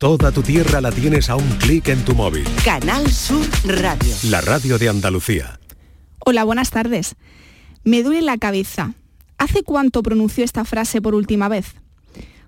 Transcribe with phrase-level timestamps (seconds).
[0.00, 2.46] Toda tu tierra la tienes a un clic en tu móvil.
[2.64, 4.14] Canal Sur Radio.
[4.30, 5.60] La radio de Andalucía.
[6.24, 7.16] Hola, buenas tardes.
[7.84, 8.94] Me duele la cabeza.
[9.36, 11.74] ¿Hace cuánto pronunció esta frase por última vez?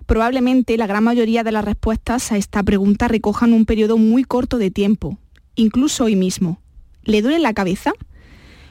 [0.07, 4.57] Probablemente la gran mayoría de las respuestas a esta pregunta recojan un periodo muy corto
[4.57, 5.19] de tiempo,
[5.53, 6.59] incluso hoy mismo.
[7.03, 7.91] ¿Le duele la cabeza?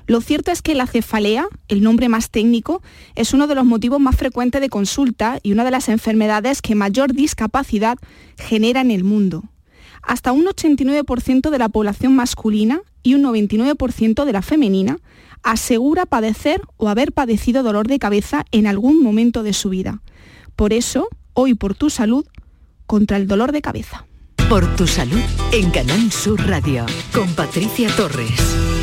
[0.06, 2.82] Lo cierto es que la cefalea, el nombre más técnico,
[3.14, 6.74] es uno de los motivos más frecuentes de consulta y una de las enfermedades que
[6.74, 7.98] mayor discapacidad
[8.38, 9.44] genera en el mundo.
[10.02, 14.98] Hasta un 89% de la población masculina y un 99% de la femenina
[15.42, 20.02] asegura padecer o haber padecido dolor de cabeza en algún momento de su vida.
[20.56, 22.26] Por eso, hoy por tu salud,
[22.86, 24.06] contra el dolor de cabeza.
[24.48, 25.20] Por tu salud
[25.52, 28.81] en Canal Sur Radio con Patricia Torres.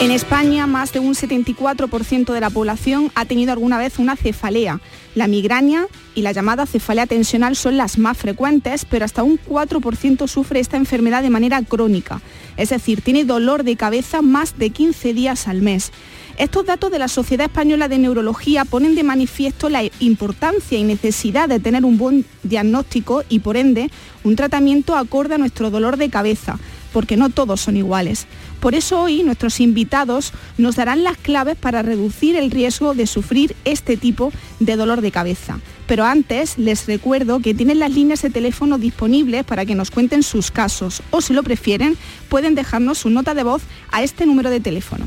[0.00, 4.80] En España, más de un 74% de la población ha tenido alguna vez una cefalea.
[5.16, 10.28] La migraña y la llamada cefalea tensional son las más frecuentes, pero hasta un 4%
[10.28, 12.20] sufre esta enfermedad de manera crónica.
[12.56, 15.90] Es decir, tiene dolor de cabeza más de 15 días al mes.
[16.36, 21.48] Estos datos de la Sociedad Española de Neurología ponen de manifiesto la importancia y necesidad
[21.48, 23.90] de tener un buen diagnóstico y, por ende,
[24.22, 26.56] un tratamiento acorde a nuestro dolor de cabeza,
[26.92, 28.26] porque no todos son iguales.
[28.60, 33.54] Por eso hoy nuestros invitados nos darán las claves para reducir el riesgo de sufrir
[33.64, 35.60] este tipo de dolor de cabeza.
[35.86, 40.22] Pero antes les recuerdo que tienen las líneas de teléfono disponibles para que nos cuenten
[40.22, 41.96] sus casos o si lo prefieren
[42.28, 45.06] pueden dejarnos su nota de voz a este número de teléfono.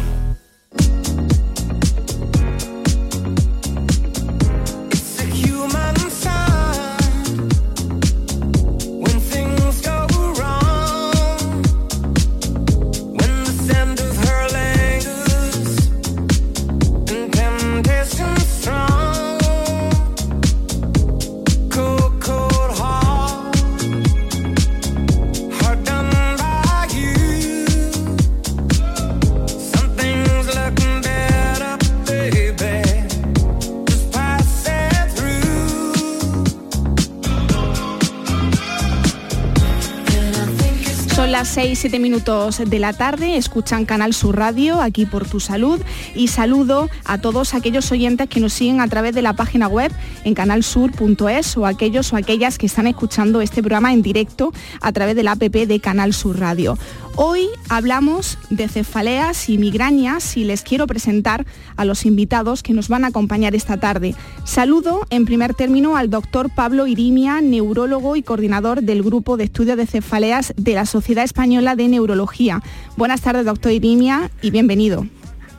[41.81, 45.81] 7 minutos de la tarde, escuchan Canal Sur Radio, aquí por tu salud,
[46.13, 49.91] y saludo a todos aquellos oyentes que nos siguen a través de la página web
[50.23, 55.15] en canalsur.es o aquellos o aquellas que están escuchando este programa en directo a través
[55.15, 56.77] de la app de Canal Sur Radio.
[57.15, 61.45] Hoy hablamos de cefaleas y migrañas y les quiero presentar
[61.75, 64.15] a los invitados que nos van a acompañar esta tarde.
[64.45, 69.75] Saludo en primer término al doctor Pablo Irimia, neurólogo y coordinador del Grupo de Estudio
[69.75, 72.61] de Cefaleas de la Sociedad Española de Neurología.
[72.95, 75.05] Buenas tardes, doctor Irimia, y bienvenido.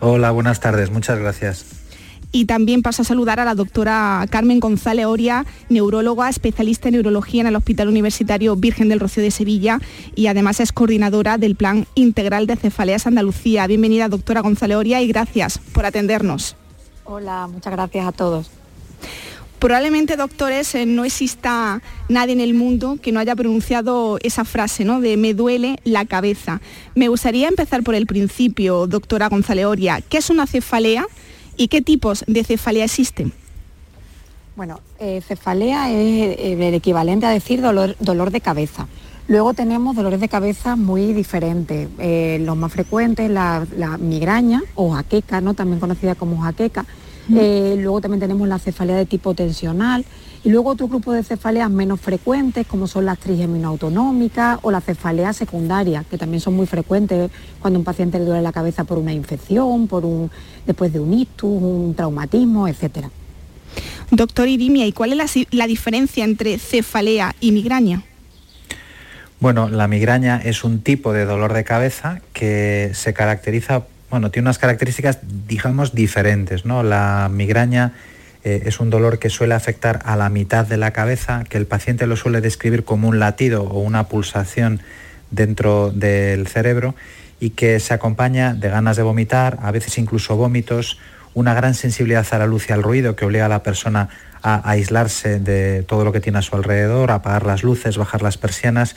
[0.00, 1.81] Hola, buenas tardes, muchas gracias.
[2.34, 7.43] Y también paso a saludar a la doctora Carmen González Oria, neuróloga, especialista en neurología
[7.43, 9.78] en el Hospital Universitario Virgen del Rocío de Sevilla
[10.15, 13.66] y además es coordinadora del Plan Integral de Cefaleas Andalucía.
[13.66, 16.56] Bienvenida, doctora González Oria, y gracias por atendernos.
[17.04, 18.50] Hola, muchas gracias a todos.
[19.59, 24.84] Probablemente, doctores, eh, no exista nadie en el mundo que no haya pronunciado esa frase,
[24.84, 25.00] ¿no?
[25.00, 26.60] De me duele la cabeza.
[26.97, 30.00] Me gustaría empezar por el principio, doctora González Oria.
[30.00, 31.06] ¿Qué es una cefalea?
[31.56, 33.32] ¿Y qué tipos de cefalea existen?
[34.56, 38.86] Bueno, eh, cefalea es eh, el equivalente a decir dolor, dolor de cabeza.
[39.28, 41.88] Luego tenemos dolores de cabeza muy diferentes.
[41.98, 43.66] Eh, los más frecuentes, la,
[43.98, 45.54] migraña o jaqueca, ¿no?
[45.54, 46.84] también conocida como jaqueca.
[47.28, 50.04] luego también tenemos la cefalea de tipo tensional
[50.44, 55.32] y luego otro grupo de cefaleas menos frecuentes, como son las trigeminoautonómicas o la cefalea
[55.32, 57.30] secundaria, que también son muy frecuentes
[57.60, 60.31] cuando un paciente le duele la cabeza por una infección, por un,
[60.67, 63.06] después de un ictus, un traumatismo, etc.
[64.11, 68.02] Doctor Irimia, ¿y cuál es la, diferencia entre cefalea y migraña?
[69.38, 74.46] Bueno, la migraña es un tipo de dolor de cabeza que se caracteriza, bueno, tiene
[74.46, 76.82] unas características, digamos, diferentes, ¿no?
[76.82, 77.93] La migraña
[78.44, 81.67] eh, es un dolor que suele afectar a la mitad de la cabeza, que el
[81.67, 84.81] paciente lo suele describir como un latido o una pulsación
[85.31, 86.94] dentro del cerebro
[87.41, 90.99] y que se acompaña de ganas de vomitar, a veces incluso vómitos,
[91.35, 94.09] una gran sensibilidad a la luz y al ruido que obliga a la persona
[94.43, 98.39] a aislarse de todo lo que tiene a su alrededor, apagar las luces, bajar las
[98.39, 98.97] persianas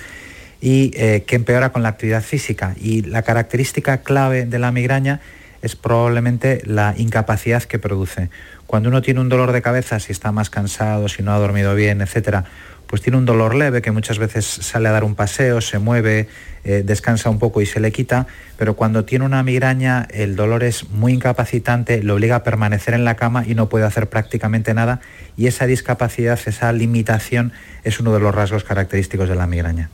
[0.59, 2.75] y eh, que empeora con la actividad física.
[2.79, 5.21] Y la característica clave de la migraña
[5.61, 8.29] es probablemente la incapacidad que produce.
[8.67, 11.75] Cuando uno tiene un dolor de cabeza, si está más cansado, si no ha dormido
[11.75, 12.45] bien, etcétera,
[12.87, 16.27] pues tiene un dolor leve que muchas veces sale a dar un paseo, se mueve,
[16.63, 18.27] eh, descansa un poco y se le quita,
[18.57, 23.05] pero cuando tiene una migraña el dolor es muy incapacitante, le obliga a permanecer en
[23.05, 25.01] la cama y no puede hacer prácticamente nada
[25.37, 27.53] y esa discapacidad, esa limitación
[27.83, 29.89] es uno de los rasgos característicos de la migraña.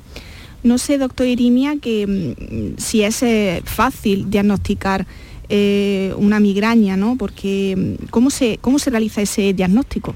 [0.63, 5.07] No sé, doctor Irimia, que mm, si es eh, fácil diagnosticar
[5.53, 7.17] eh, una migraña, ¿no?
[7.17, 10.15] Porque ¿cómo se, ¿cómo se realiza ese diagnóstico?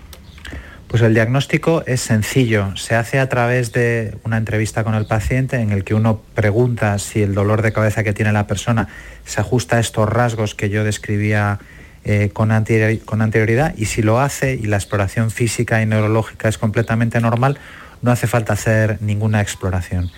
[0.88, 5.58] Pues el diagnóstico es sencillo, se hace a través de una entrevista con el paciente
[5.58, 8.88] en el que uno pregunta si el dolor de cabeza que tiene la persona
[9.26, 11.60] se ajusta a estos rasgos que yo describía
[12.06, 12.50] eh, con,
[13.04, 17.58] con anterioridad y si lo hace y la exploración física y neurológica es completamente normal,
[18.02, 20.12] no hace falta hacer ninguna exploración.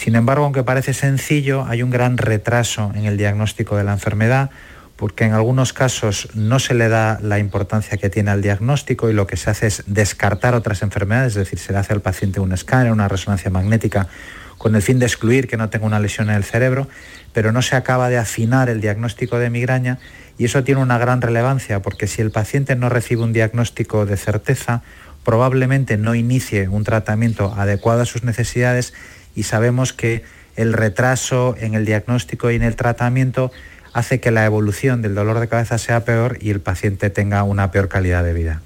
[0.00, 4.48] Sin embargo, aunque parece sencillo, hay un gran retraso en el diagnóstico de la enfermedad
[4.96, 9.12] porque en algunos casos no se le da la importancia que tiene al diagnóstico y
[9.12, 12.40] lo que se hace es descartar otras enfermedades, es decir, se le hace al paciente
[12.40, 14.08] un escáner, una resonancia magnética,
[14.56, 16.88] con el fin de excluir que no tenga una lesión en el cerebro,
[17.34, 19.98] pero no se acaba de afinar el diagnóstico de migraña
[20.38, 24.16] y eso tiene una gran relevancia porque si el paciente no recibe un diagnóstico de
[24.16, 24.80] certeza,
[25.24, 28.94] probablemente no inicie un tratamiento adecuado a sus necesidades
[29.34, 30.24] y sabemos que
[30.56, 33.50] el retraso en el diagnóstico y en el tratamiento
[33.92, 37.70] hace que la evolución del dolor de cabeza sea peor y el paciente tenga una
[37.70, 38.62] peor calidad de vida.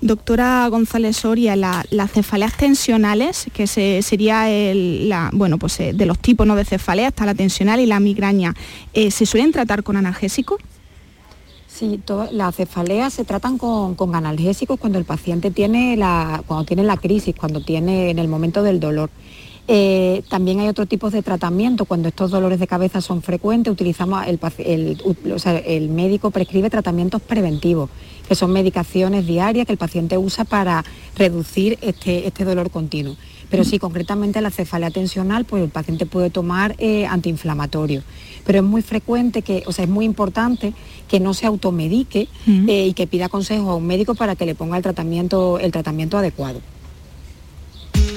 [0.00, 6.44] Doctora González Soria, las cefaleas tensionales, que sería el, bueno, pues, eh, de los tipos
[6.44, 6.56] ¿no?
[6.56, 8.52] de cefalea, hasta la tensional y la migraña,
[8.94, 10.60] eh, ¿se suelen tratar con analgésicos?
[11.68, 12.00] Sí,
[12.32, 16.96] las cefaleas se tratan con, con, analgésicos cuando el paciente tiene la, cuando tiene la
[16.96, 19.08] crisis, cuando tiene en el momento del dolor.
[19.68, 21.84] Eh, también hay otro tipo de tratamiento.
[21.84, 27.88] Cuando estos dolores de cabeza son frecuentes, utilizamos el, médico prescribe tratamientos preventivos,
[28.28, 30.84] que son medicaciones diarias que el paciente usa para
[31.16, 33.16] reducir este, este dolor continuo.
[33.50, 38.02] Pero sí, concretamente la cefalea tensional, pues el paciente puede tomar eh, antiinflamatorio.
[38.46, 40.72] Pero es muy frecuente que, o sea, es muy importante
[41.06, 44.54] que no se automedique eh, y que pida consejo a un médico para que le
[44.54, 46.62] ponga el tratamiento, el tratamiento adecuado.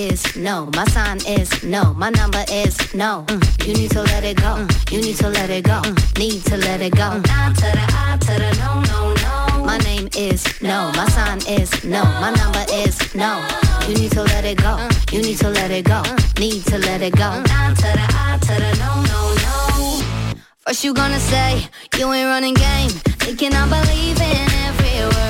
[0.00, 0.70] Is no.
[0.74, 1.92] My sign is no.
[1.94, 3.24] My number is no.
[3.28, 3.66] Mm.
[3.66, 4.52] You need to let it go.
[4.56, 4.92] Mm.
[4.92, 5.78] You need to let it go.
[5.82, 6.18] Mm.
[6.18, 7.08] Need to let it go.
[7.30, 9.64] Nah to the I to the no, no, no.
[9.64, 10.90] My name is no.
[10.96, 12.02] My sign is no.
[12.24, 13.46] My number is no.
[13.86, 14.88] You need to let it go.
[15.12, 16.02] You need to let it go.
[16.38, 17.30] Need to let it go.
[17.50, 20.40] Nah to the I to the no, no, no.
[20.64, 21.68] First you gonna say
[21.98, 22.90] you ain't running game.
[23.24, 25.29] Thinking I believe in every word.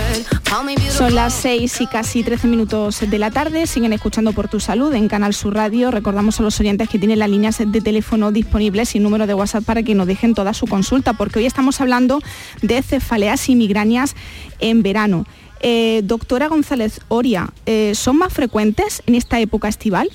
[0.90, 4.92] Son las 6 y casi 13 minutos de la tarde, siguen escuchando por tu salud
[4.94, 5.92] en Canal Sur Radio.
[5.92, 9.62] Recordamos a los oyentes que tienen las líneas de teléfono disponibles y número de WhatsApp
[9.62, 12.20] para que nos dejen toda su consulta, porque hoy estamos hablando
[12.62, 14.16] de cefaleas y migrañas
[14.58, 15.24] en verano.
[15.60, 20.10] Eh, doctora González Oria, eh, ¿son más frecuentes en esta época estival?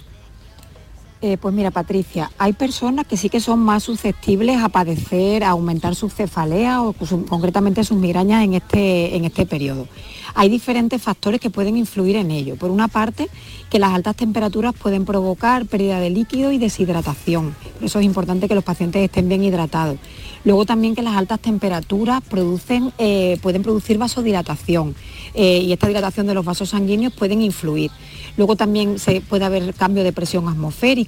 [1.21, 5.51] Eh, pues mira, Patricia, hay personas que sí que son más susceptibles a padecer, a
[5.51, 9.87] aumentar sus cefaleas o concretamente sus migrañas en este, en este periodo.
[10.33, 12.57] Hay diferentes factores que pueden influir en ello.
[12.57, 13.29] Por una parte,
[13.69, 17.55] que las altas temperaturas pueden provocar pérdida de líquido y deshidratación.
[17.75, 19.97] Por eso es importante que los pacientes estén bien hidratados.
[20.43, 24.95] Luego también que las altas temperaturas producen, eh, pueden producir vasodilatación
[25.33, 27.89] eh, y esta dilatación de los vasos sanguíneos pueden influir.
[28.37, 31.04] Luego también se puede haber cambio de presión atmosférica,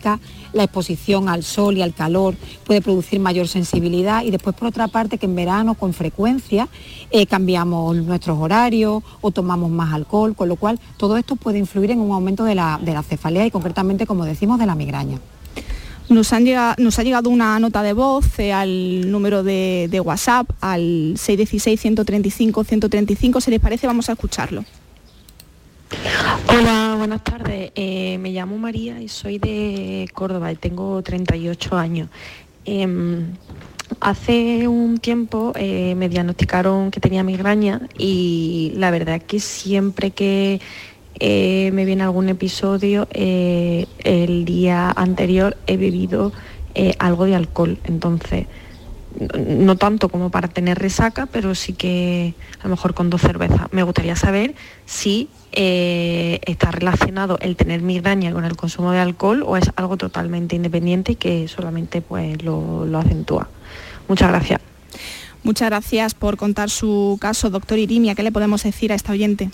[0.53, 2.35] la exposición al sol y al calor
[2.65, 6.67] puede producir mayor sensibilidad y después por otra parte que en verano con frecuencia
[7.11, 11.91] eh, cambiamos nuestros horarios o tomamos más alcohol, con lo cual todo esto puede influir
[11.91, 15.19] en un aumento de la, cefalea y concretamente, como decimos, de la migraña.
[16.09, 23.41] Nos, ha llegado una nota de voz eh, al número de, de WhatsApp, al 616-135-135.
[23.41, 24.63] Si les parece, vamos a escucharlo.
[26.50, 27.72] Hola, buenas tardes.
[27.75, 32.10] Eh, me llamo María y soy de Córdoba y tengo 38 años.
[32.65, 33.34] Em,
[34.01, 40.12] hace un tiempo eh, me diagnosticaron que tenía migraña y la verdad es que siempre
[40.12, 40.60] que
[41.20, 46.34] eh, me viene algún episodio, el día anterior he bebido
[47.00, 47.77] algo de alcohol.
[47.86, 48.46] Entonces,
[49.19, 53.67] no tanto como para tener resaca, pero sí que a lo mejor con dos cervezas.
[53.71, 54.55] Me gustaría saber
[54.86, 59.97] si eh, está relacionado el tener migraña con el consumo de alcohol o es algo
[59.97, 63.47] totalmente independiente y que solamente pues, lo, lo acentúa.
[64.07, 64.62] Muchas gracias.
[65.43, 68.15] Muchas gracias por contar su caso, doctor Irimia.
[68.15, 69.50] ¿Qué le podemos decir a esta oyente?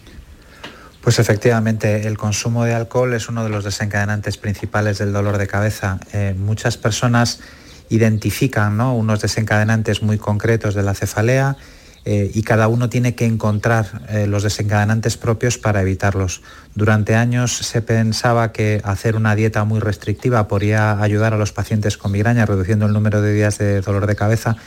[1.01, 5.47] Pues efectivamente, el consumo de alcohol es uno de los desencadenantes principales del dolor de
[5.47, 5.99] cabeza.
[6.13, 7.41] Eh, muchas personas
[7.89, 11.57] identifican unos desencadenantes muy concretos de la cefalea
[12.05, 16.41] eh, y cada uno tiene que encontrar eh, los desencadenantes propios para evitarlos.
[16.75, 21.97] Durante años se pensaba que hacer una dieta muy restrictiva podría ayudar a los pacientes
[21.97, 24.57] con migraña, reduciendo el número de días de dolor de cabeza,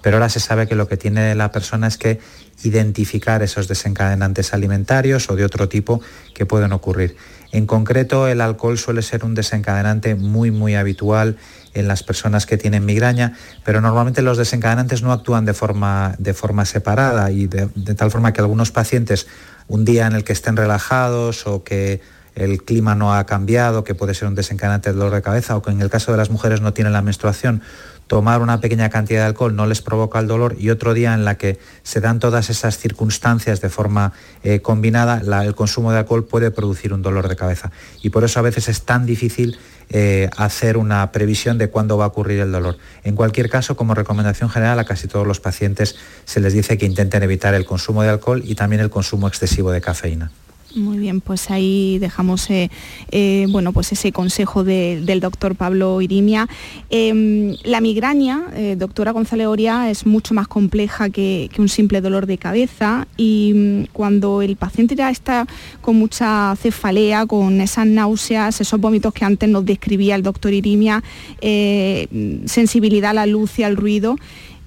[0.00, 2.18] pero ahora se sabe que lo que tiene la persona es que
[2.64, 6.00] identificar esos desencadenantes alimentarios o de otro tipo
[6.32, 7.16] que pueden ocurrir.
[7.52, 11.36] En concreto, el alcohol suele ser un desencadenante muy, muy habitual
[11.76, 16.32] en las personas que tienen migraña, pero normalmente los desencadenantes no actúan de forma, de
[16.32, 19.26] forma separada y de, tal forma que algunos pacientes,
[19.68, 22.00] un día en el que estén relajados o que
[22.34, 25.62] el clima no ha cambiado, que puede ser un desencadenante de dolor de cabeza, o
[25.62, 27.62] que en el caso de las mujeres no tienen la menstruación,
[28.06, 31.24] tomar una pequeña cantidad de alcohol no les provoca el dolor y otro día en
[31.24, 34.12] la que se dan todas esas circunstancias de forma
[34.44, 37.72] eh, combinada, el consumo de alcohol puede producir un dolor de cabeza.
[38.02, 39.58] Y por eso a veces es tan difícil
[39.90, 42.76] eh, hacer una previsión de cuándo va a ocurrir el dolor.
[43.04, 46.86] En cualquier caso, como recomendación general, a casi todos los pacientes se les dice que
[46.86, 50.30] intenten evitar el consumo de alcohol y también el consumo excesivo de cafeína.
[50.76, 52.70] Muy bien, pues ahí dejamos eh,
[53.10, 56.48] eh, bueno, pues ese consejo del doctor Pablo Irimia.
[56.90, 62.26] Em, la migraña, eh, doctora González Oria, es mucho más compleja que, un simple dolor
[62.26, 65.46] de cabeza y mm, cuando el paciente ya está
[65.80, 71.02] con mucha cefalea, con esas náuseas, esos vómitos que antes nos describía el doctor Irimia,
[71.40, 74.16] sensibilidad a la luz y al ruido,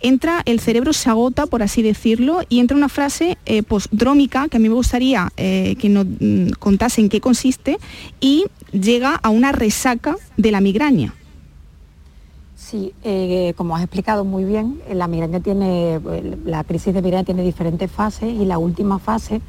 [0.01, 4.57] entra, el cerebro se agota, por así decirlo, y entra una frase eh, postdrómica que
[4.57, 7.77] a mí me gustaría eh, que nos mm, contase en qué consiste
[8.19, 11.13] y llega a una resaca de la migraña.
[12.55, 15.99] Sí, eh, como has explicado muy bien, la migraña tiene,
[16.45, 19.41] la crisis de migraña tiene diferentes fases y la última fase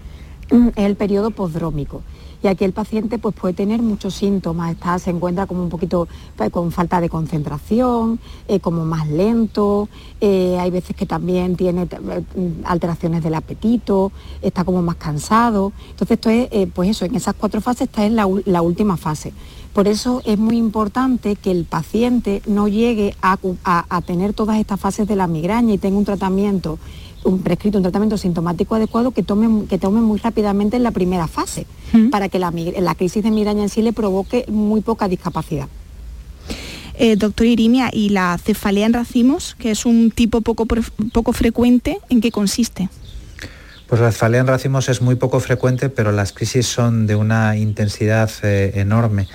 [0.50, 2.02] mm, es el periodo postdrómico
[2.42, 6.08] y aquí el paciente pues, puede tener muchos síntomas, está, se encuentra como un poquito
[6.36, 8.18] pues, con falta de concentración,
[8.48, 9.88] eh, como más lento,
[10.20, 12.24] eh, hay veces que también tiene eh,
[12.64, 15.72] alteraciones del apetito, está como más cansado.
[15.90, 19.32] Entonces esto es, pues eso, en esas cuatro fases está en la, última fase.
[19.72, 24.80] Por eso es muy importante que el paciente no llegue a, a tener todas estas
[24.80, 26.78] fases de la migraña y tenga un tratamiento
[27.24, 31.28] un prescrito un tratamiento sintomático adecuado que tome, que tome muy rápidamente en la primera
[31.28, 31.66] fase,
[32.10, 32.52] para que la,
[32.94, 35.68] crisis de migraña en sí le provoque muy poca discapacidad.
[36.94, 41.98] Eh, doctor Irimia, ¿y la cefalea en racimos, que es un tipo poco, poco frecuente,
[42.10, 42.88] en qué consiste?
[43.86, 47.56] Pues la cefalea en racimos es muy poco frecuente, pero las crisis son de una
[47.56, 49.26] intensidad eh, enorme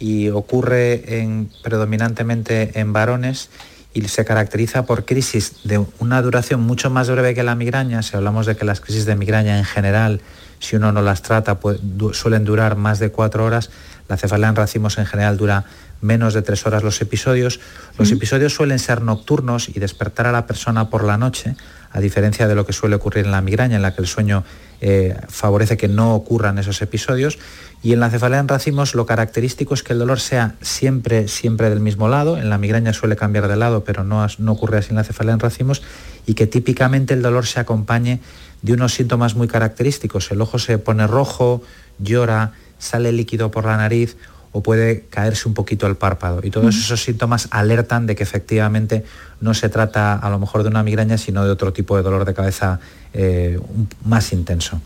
[0.00, 3.50] y ocurre en, predominantemente en varones
[3.92, 8.02] y se caracteriza por crisis de una duración mucho más breve que la migraña.
[8.02, 10.20] Si hablamos de que las crisis de migraña en general,
[10.60, 11.80] si uno no las trata, pues,
[12.12, 13.70] suelen durar más de cuatro horas,
[14.08, 15.64] la cefalea en racimos en general dura
[16.00, 17.60] menos de tres horas los episodios.
[17.98, 21.56] Los episodios suelen ser nocturnos y despertar a la persona por la noche,
[21.92, 24.44] a diferencia de lo que suele ocurrir en la migraña, en la que el sueño
[24.80, 27.38] eh, favorece que no ocurran esos episodios.
[27.82, 31.70] Y en la cefalea en racimos lo característico es que el dolor sea siempre, siempre
[31.70, 32.36] del mismo lado.
[32.36, 35.40] En la migraña suele cambiar de lado, pero no, ocurre así en la cefalea en
[35.40, 35.82] racimos.
[36.26, 38.20] Y que típicamente el dolor se acompañe
[38.60, 40.30] de unos síntomas muy característicos.
[40.30, 41.62] El ojo se pone rojo,
[41.98, 44.16] llora, sale líquido por la nariz
[44.52, 46.40] o puede caerse un poquito el párpado.
[46.42, 49.04] Y todos esos síntomas alertan de que efectivamente
[49.40, 52.24] no se trata a lo mejor de una migraña, sino de otro tipo de dolor
[52.24, 52.80] de cabeza
[53.12, 53.60] eh,
[54.04, 54.80] más intenso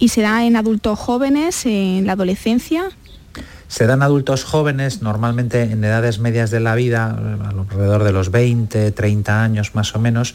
[0.00, 2.88] y se da en adultos jóvenes, en la adolescencia.
[3.68, 8.90] Se dan adultos jóvenes, normalmente en edades medias de la vida, alrededor de los 20,
[8.90, 10.34] 30 años más o menos,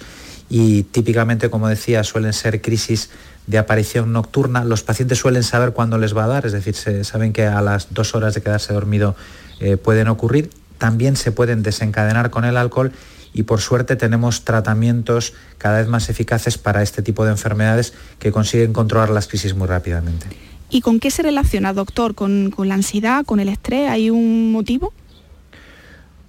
[0.50, 3.10] y típicamente, como decía, suelen ser crisis
[3.48, 4.64] de aparición nocturna.
[4.64, 7.62] Los pacientes suelen saber cuándo les va a dar, es decir, se saben que a
[7.62, 9.16] las dos horas de quedarse dormido
[9.60, 10.50] eh, pueden ocurrir.
[10.78, 12.92] También se pueden desencadenar con el alcohol
[13.34, 18.32] y por suerte tenemos tratamientos cada vez más eficaces para este tipo de enfermedades que
[18.32, 20.28] consiguen controlar las crisis muy rápidamente.
[20.70, 22.16] ¿Y con qué se relaciona, doctor?
[22.16, 23.90] ¿Con, la ansiedad, con el estrés?
[23.90, 24.94] ¿Hay un motivo?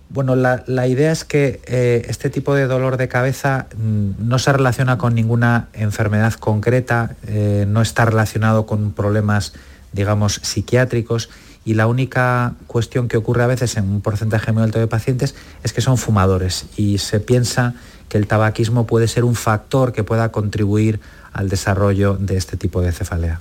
[0.08, 4.52] Bueno, la, idea es que eh, este tipo de dolor de cabeza mm, no se
[4.52, 9.52] relaciona con ninguna enfermedad concreta, eh, no está relacionado con problemas,
[9.92, 11.28] digamos, psiquiátricos
[11.64, 15.34] y la única cuestión que ocurre a veces en un porcentaje muy alto de pacientes
[15.64, 17.74] es que son fumadores y se piensa
[18.08, 21.00] que el tabaquismo puede ser un factor que pueda contribuir
[21.32, 23.40] al desarrollo de este tipo de cefalea.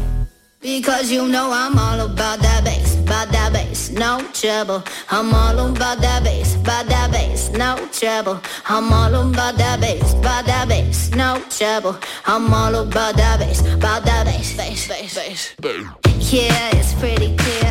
[0.61, 4.83] Because you know I'm all about that bass, about that bass, no trouble.
[5.09, 8.39] I'm all about that bass, about that bass, no trouble.
[8.69, 11.97] I'm all about that bass, about that bass, no trouble.
[12.27, 15.55] I'm all about that bass, about that bass, bass, bass, bass.
[16.31, 17.70] Yeah, it's pretty clear.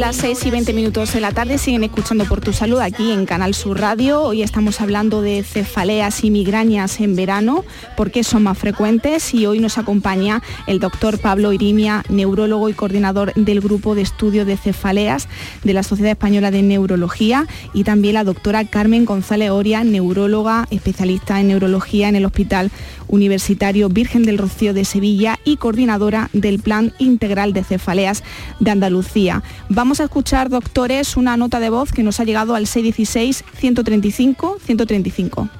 [0.00, 3.26] Las 6 y 20 minutos de la tarde, siguen escuchando por tu salud aquí en
[3.26, 4.22] Canal Sur Radio.
[4.22, 7.66] Hoy estamos hablando de cefaleas y migrañas en verano,
[7.98, 9.34] por qué son más frecuentes.
[9.34, 14.46] Y hoy nos acompaña el doctor Pablo Irimia, neurólogo y coordinador del grupo de estudio
[14.46, 15.28] de cefaleas
[15.64, 17.46] de la Sociedad Española de Neurología.
[17.74, 22.70] Y también la doctora Carmen González Oria, neuróloga, especialista en neurología en el Hospital
[23.10, 28.22] Universitario Virgen del Rocío de Sevilla y coordinadora del Plan Integral de Cefaleas
[28.60, 29.42] de Andalucía.
[29.68, 35.50] Vamos a escuchar, doctores, una nota de voz que nos ha llegado al 616-135-135.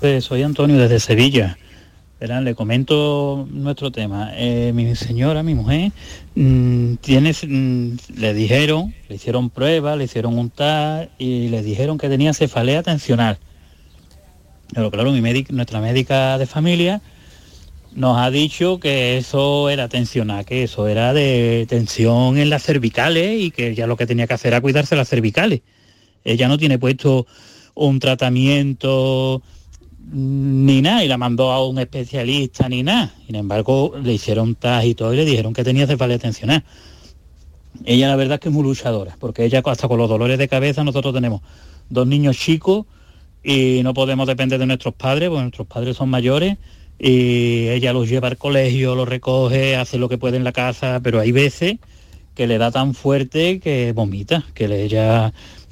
[0.00, 1.56] Pues soy Antonio desde Sevilla.
[2.20, 4.30] Verán, le comento nuestro tema.
[4.34, 5.92] Eh, mi señora, mi mujer,
[6.34, 11.98] mm, tiene, mm, le dijeron, le hicieron pruebas, le hicieron un TAC y le dijeron
[11.98, 13.38] que tenía cefalea tensional.
[14.74, 17.00] Pero claro, mi nuestra médica de familia
[17.94, 23.40] nos ha dicho que eso era tensional, que eso era de tensión en las cervicales
[23.40, 25.60] y que ya lo que tenía que hacer era cuidarse las cervicales.
[26.24, 27.26] Ella no tiene puesto
[27.74, 29.42] un tratamiento
[30.00, 33.14] mm, ni nada y la mandó a un especialista ni nada.
[33.26, 36.64] Sin embargo, le hicieron TAS y todo y le dijeron que tenía cefalea tensional.
[37.84, 40.48] Ella la verdad es que es muy luchadora, porque ella hasta con los dolores de
[40.48, 41.42] cabeza nosotros tenemos
[41.90, 42.86] dos niños chicos
[43.44, 46.56] y no podemos depender de nuestros padres, porque nuestros padres son mayores
[46.98, 51.00] y ella los lleva al colegio, los recoge, hace lo que puede en la casa,
[51.02, 51.76] pero hay veces
[52.34, 54.88] que le da tan fuerte que vomita, que le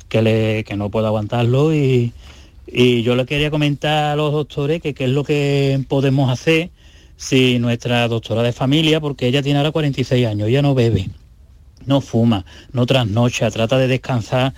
[0.09, 2.13] que le que no puede aguantarlo y,
[2.67, 6.71] y yo le quería comentar a los doctores que qué es lo que podemos hacer
[7.17, 11.09] si nuestra doctora de familia, porque ella tiene ahora 46 años, ella no bebe,
[11.87, 14.53] no fuma, no trasnocha, trata de descansar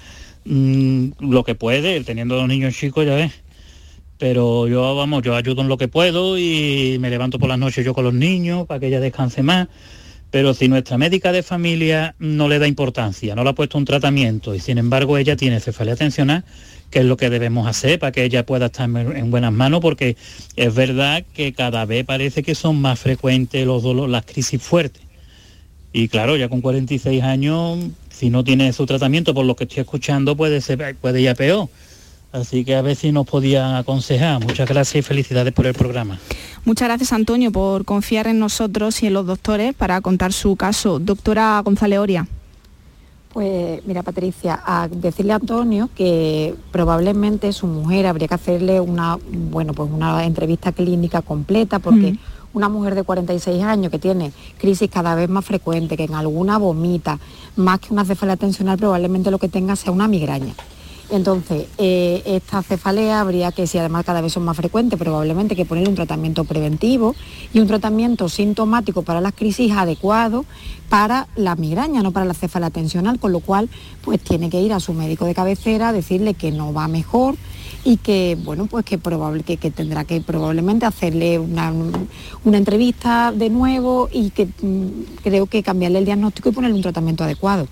[0.45, 3.33] mm, lo que puede, teniendo dos niños chicos, ya ves.
[4.19, 7.85] Pero yo, vamos, yo ayudo en lo que puedo y me levanto por las noches
[7.85, 9.69] yo con los niños para que ella descanse más.
[10.31, 13.85] Pero si nuestra médica de familia no le da importancia, no le ha puesto un
[13.85, 16.45] tratamiento y sin embargo ella tiene cefalea tensional,
[16.91, 19.81] ¿qué es lo que debemos hacer para que ella pueda estar en buenas manos?
[19.81, 20.17] Porque
[20.57, 25.03] es verdad que cada vez parece que son más frecuentes los dolores, las crisis fuertes.
[25.93, 27.79] Y claro, ya con 46 años,
[28.17, 31.69] si no tiene su tratamiento, por lo que estoy escuchando, puede ser, puede ya peor.
[32.33, 34.41] Así que a ver si nos podían aconsejar.
[34.41, 36.19] Muchas gracias y felicidades por el programa.
[36.65, 40.99] Muchas gracias, Antonio, por confiar en nosotros y en los doctores para contar su caso.
[40.99, 42.27] Doctora González Oria.
[43.33, 49.19] Pues mira Patricia, a decirle a Antonio que probablemente su mujer habría que hacerle una,
[49.51, 52.19] bueno, pues una entrevista clínica completa porque Mm.
[52.55, 56.57] Una mujer de 46 años que tiene crisis cada vez más frecuente, que en alguna
[56.57, 57.19] vomita,
[57.57, 60.55] más que una cefalea tensional probablemente lo que tenga sea una migraña.
[61.11, 65.67] Entonces, eh, esta cefalea habría que, si además cada vez son más frecuentes, probablemente que
[65.67, 67.15] poner un tratamiento preventivo
[67.53, 70.47] y un tratamiento sintomático para las crisis adecuado
[70.89, 73.69] para la migraña, no para la cefalea tensional, con lo cual
[74.03, 77.37] pues tiene que ir a su médico de cabecera, decirle que no va mejor
[77.85, 81.73] y que bueno pues que probable que, tendrá que probablemente hacerle una,
[82.45, 86.83] una entrevista de nuevo y que mm, creo que cambiarle el diagnóstico y ponerle un
[86.83, 87.69] tratamiento adecuado.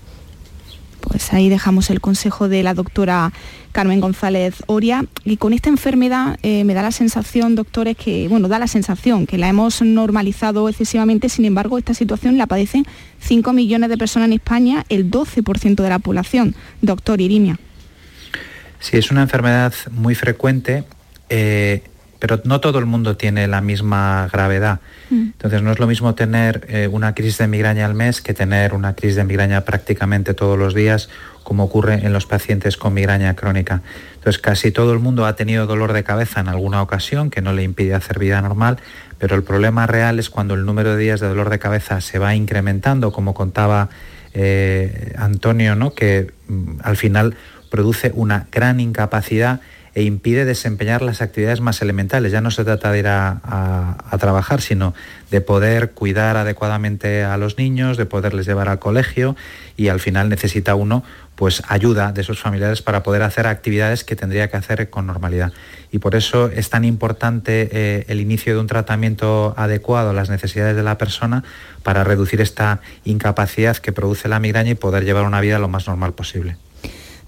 [1.01, 3.33] Pues ahí dejamos el consejo de la doctora
[3.73, 5.05] Carmen González Oria.
[5.25, 9.27] Y con esta enfermedad eh, me da la sensación, doctores, que, bueno, da la sensación
[9.27, 12.85] que la hemos normalizado excesivamente, sin embargo, esta situación la padecen
[13.19, 16.55] 5 millones de personas en España, el 12% de la población.
[16.81, 17.59] Doctor Irimia.
[18.83, 20.83] Sí, es una enfermedad muy frecuente,
[21.29, 21.83] eh,
[22.19, 24.81] pero no todo el mundo tiene la misma gravedad.
[25.09, 25.21] Mm.
[25.31, 28.73] Entonces no es lo mismo tener eh, una crisis de migraña al mes que tener
[28.73, 31.07] una crisis de migraña prácticamente todos los días,
[31.43, 33.83] como ocurre en los pacientes con migraña crónica.
[34.15, 37.53] Entonces casi todo el mundo ha tenido dolor de cabeza en alguna ocasión que no
[37.53, 38.79] le impide hacer vida normal,
[39.17, 42.19] pero el problema real es cuando el número de días de dolor de cabeza se
[42.19, 43.87] va incrementando, como contaba
[44.33, 45.93] eh, Antonio, ¿no?
[45.93, 47.37] que mm, al final
[47.73, 49.59] produce una gran incapacidad
[49.95, 52.31] e impide desempeñar las actividades más elementales.
[52.31, 54.93] Ya no se trata de ir a, trabajar, sino
[55.31, 59.35] de poder cuidar adecuadamente a los niños, de poderles llevar al colegio
[59.75, 64.15] y al final necesita uno pues ayuda de sus familiares para poder hacer actividades que
[64.15, 65.51] tendría que hacer con normalidad.
[65.91, 70.29] Y por eso es tan importante eh, el inicio de un tratamiento adecuado a las
[70.29, 71.43] necesidades de la persona
[71.81, 75.87] para reducir esta incapacidad que produce la migraña y poder llevar una vida lo más
[75.87, 76.55] normal posible.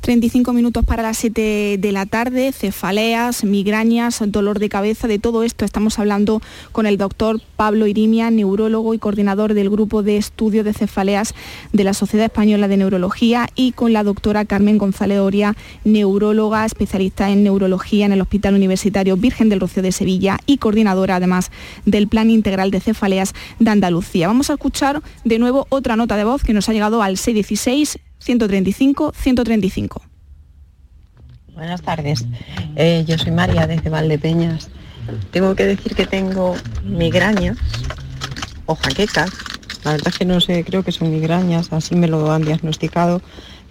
[0.05, 5.41] 35 minutos para las 7 de la tarde, cefaleas, migrañas, dolor de cabeza, de todo
[5.41, 10.63] esto estamos hablando con el doctor Pablo Irimia, neurólogo y coordinador del grupo de estudio
[10.63, 11.33] de cefaleas
[11.73, 17.31] de la Sociedad Española de Neurología y con la doctora Carmen González Oria, neuróloga, especialista
[17.31, 21.49] en neurología en el Hospital Universitario Virgen del Rocío de Sevilla y coordinadora además
[21.87, 24.27] del Plan Integral de Cefaleas de Andalucía.
[24.27, 27.97] Vamos a escuchar de nuevo otra nota de voz que nos ha llegado al 616
[28.25, 30.01] 135 135.
[31.53, 32.25] Buenas tardes,
[32.75, 34.69] eh, yo soy María desde Valdepeñas.
[35.29, 37.55] Tengo que decir que tengo migrañas
[38.65, 39.29] o jaquecas.
[39.83, 43.21] La verdad es que no sé, creo que son migrañas, así me lo han diagnosticado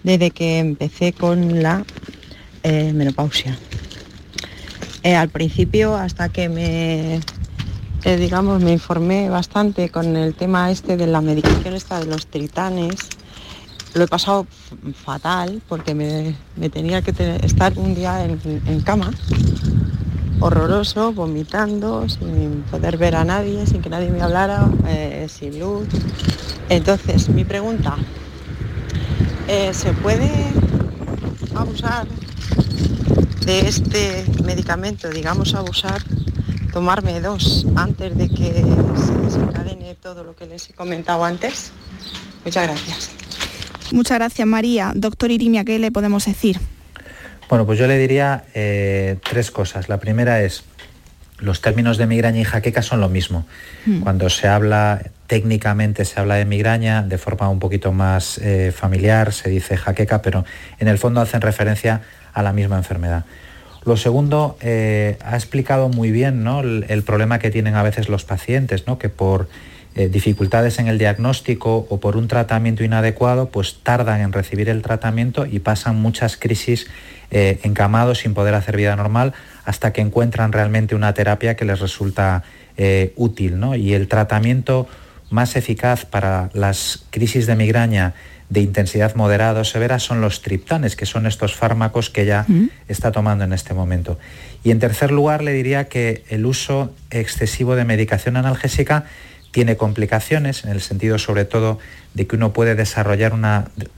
[0.03, 1.83] desde que empecé con la
[2.63, 3.57] eh, menopausia.
[5.03, 7.19] Eh, al principio, hasta que me,
[8.05, 12.95] digamos, me informé bastante con el tema este de la medicación esta de los tritanes,
[13.95, 14.45] lo he pasado
[14.93, 16.35] fatal porque me,
[16.69, 19.09] tenía que estar un día en, cama,
[20.41, 25.87] horroroso, vomitando, sin poder ver a nadie, sin que nadie me hablara, eh, sin luz.
[26.67, 27.95] Entonces, mi pregunta,
[29.47, 30.29] eh, ¿se puede
[31.55, 32.05] abusar
[33.45, 36.03] de este medicamento, digamos abusar,
[36.73, 38.65] tomarme dos antes de que
[39.05, 41.71] se desencadene todo lo que les he comentado antes?
[42.43, 43.24] Muchas gracias.
[43.91, 44.91] Muchas gracias María.
[44.95, 46.59] Doctor Irimia, ¿qué le podemos decir?
[47.49, 49.89] Bueno, pues yo le diría eh, tres cosas.
[49.89, 50.63] La primera es,
[51.37, 53.45] los términos de migraña y jaqueca son lo mismo.
[53.85, 54.01] Hmm.
[54.01, 59.33] Cuando se habla técnicamente, se habla de migraña de forma un poquito más eh, familiar,
[59.33, 60.45] se dice jaqueca, pero
[60.79, 62.01] en el fondo hacen referencia
[62.33, 63.25] a la misma enfermedad.
[63.85, 66.61] Lo segundo, eh, ha explicado muy bien ¿no?
[66.61, 68.97] el, el, problema que tienen a veces los pacientes, ¿no?
[68.97, 69.47] que por
[69.97, 74.81] eh, dificultades en el diagnóstico o por un tratamiento inadecuado, pues tardan en recibir el
[74.81, 76.87] tratamiento y pasan muchas crisis
[77.31, 81.79] eh, encamados sin poder hacer vida normal hasta que encuentran realmente una terapia que les
[81.79, 82.43] resulta
[82.75, 83.57] eh, útil.
[83.77, 84.85] Y el tratamiento
[85.29, 88.15] más eficaz para las crisis de migraña
[88.49, 92.45] de intensidad moderada o severa son los triptanes, que son estos fármacos que ella
[92.89, 94.19] está tomando en este momento.
[94.63, 99.05] Y en tercer lugar, le diría que el uso excesivo de medicación analgésica
[99.55, 101.79] tiene complicaciones, en el sentido sobre todo
[102.13, 103.45] de que uno puede desarrollar un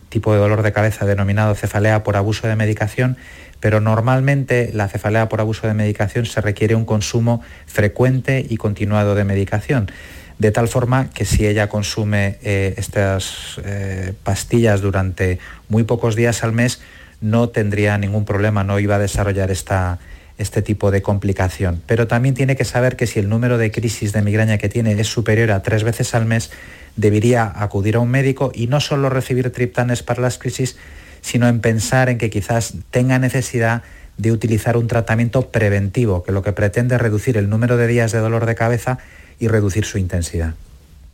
[0.07, 3.17] tipo de dolor de cabeza denominado cefalea por abuso de medicación,
[3.59, 9.15] pero normalmente la cefalea por abuso de medicación se requiere un consumo frecuente y continuado
[9.15, 9.89] de medicación.
[10.37, 15.39] De tal forma que si ella consume eh, estas eh, pastillas durante
[15.69, 16.81] muy pocos días al mes,
[17.19, 19.97] no tendría ningún problema, no iba a desarrollar esta,
[20.37, 21.81] este tipo de complicación.
[21.87, 24.99] Pero también tiene que saber que si el número de crisis de migraña que tiene
[24.99, 26.51] es superior a tres veces al mes,
[26.95, 30.77] debería acudir a un médico y no solo recibir triptanes para las crisis,
[31.21, 33.83] sino en pensar en que quizás tenga necesidad
[34.17, 38.11] de utilizar un tratamiento preventivo, que lo que pretende es reducir el número de días
[38.11, 38.97] de dolor de cabeza
[39.39, 40.55] y reducir su intensidad.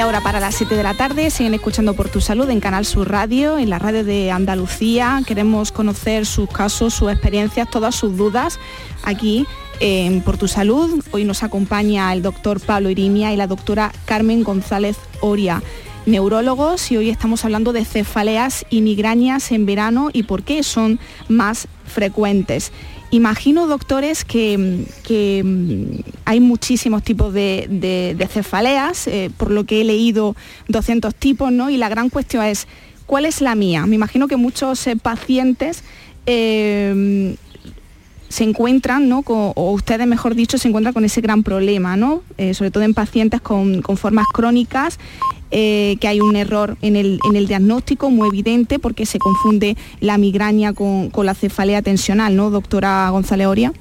[0.00, 2.86] Media hora para las 7 de la tarde, siguen escuchando por tu salud en Canal
[2.86, 5.20] Sur Radio, en la radio de Andalucía.
[5.26, 8.58] Queremos conocer sus casos, sus experiencias, todas sus dudas
[9.02, 9.46] aquí
[9.78, 11.04] en Por tu Salud.
[11.10, 15.62] Hoy nos acompaña el doctor Pablo Irimia y la doctora Carmen González Oria,
[16.06, 20.98] neurólogos, y hoy estamos hablando de cefaleas y migrañas en verano y por qué son
[21.28, 22.72] más frecuentes.
[23.12, 30.36] Imagino, doctores, que, mm, hay muchísimos tipos de, cefaleas, eh, por lo que he leído
[30.68, 31.70] 200 tipos, ¿no?
[31.70, 32.68] Y la gran cuestión es,
[33.06, 33.84] ¿cuál es la mía?
[33.86, 35.82] Me imagino que muchos eh, pacientes
[36.26, 37.34] eh,
[38.30, 39.22] se encuentran, ¿no?
[39.26, 42.22] o ustedes mejor dicho, se encuentran con ese gran problema, ¿no?
[42.54, 44.98] sobre todo en pacientes con, con formas crónicas
[45.52, 50.72] eh, que hay un error en el, diagnóstico muy evidente porque se confunde la migraña
[50.74, 53.72] con, la cefalea tensional, ¿no, doctora González Oria?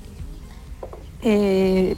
[1.22, 1.96] Eh,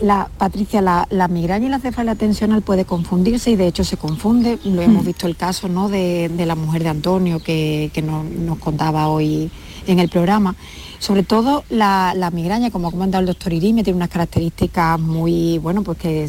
[0.00, 4.58] la, Patricia, la, migraña y la cefalea tensional puede confundirse y de hecho se confunde.
[4.64, 5.06] Lo hemos mm.
[5.06, 5.88] visto el caso ¿no?
[5.88, 9.50] de, la mujer de Antonio que, nos contaba hoy
[9.86, 10.54] en el programa.
[10.98, 15.82] Sobre todo la, migraña, como ha comentado el doctor Irime, tiene unas características muy, bueno,
[15.82, 16.28] pues que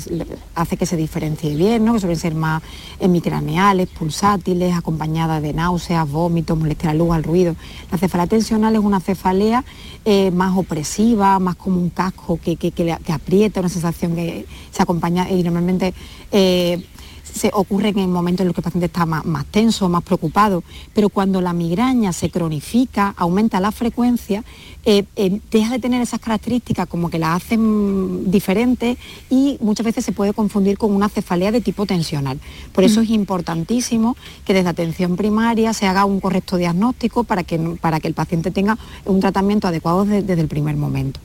[0.53, 1.93] hace que se diferencie bien, ¿no?
[1.93, 2.61] que suelen ser más
[2.99, 7.55] hemicraneales, pulsátiles, acompañadas de náuseas, vómitos, molestia a la luz, al ruido.
[7.91, 9.65] La cefalea tensional es una cefalea
[10.05, 15.41] eh, más opresiva, más como un casco que, aprieta, una sensación que se acompaña y
[15.41, 15.93] normalmente...
[16.31, 16.85] Eh,
[17.33, 20.63] se ocurren en momentos en los que el paciente está más, tenso, más preocupado,
[20.93, 24.43] pero cuando la migraña se cronifica, aumenta la frecuencia,
[24.85, 28.97] eh, eh, deja de tener esas características como que la hacen diferentes
[29.29, 32.39] y muchas veces se puede confundir con una cefalea de tipo tensional.
[32.73, 33.03] Por eso mm.
[33.03, 34.15] es importantísimo
[34.45, 38.51] que desde atención primaria se haga un correcto diagnóstico para que, para que el paciente
[38.51, 41.19] tenga un tratamiento adecuado desde el primer momento.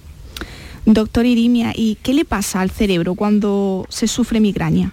[0.87, 4.93] Doctor Irimia, ¿y qué le pasa al cerebro cuando se sufre migraña?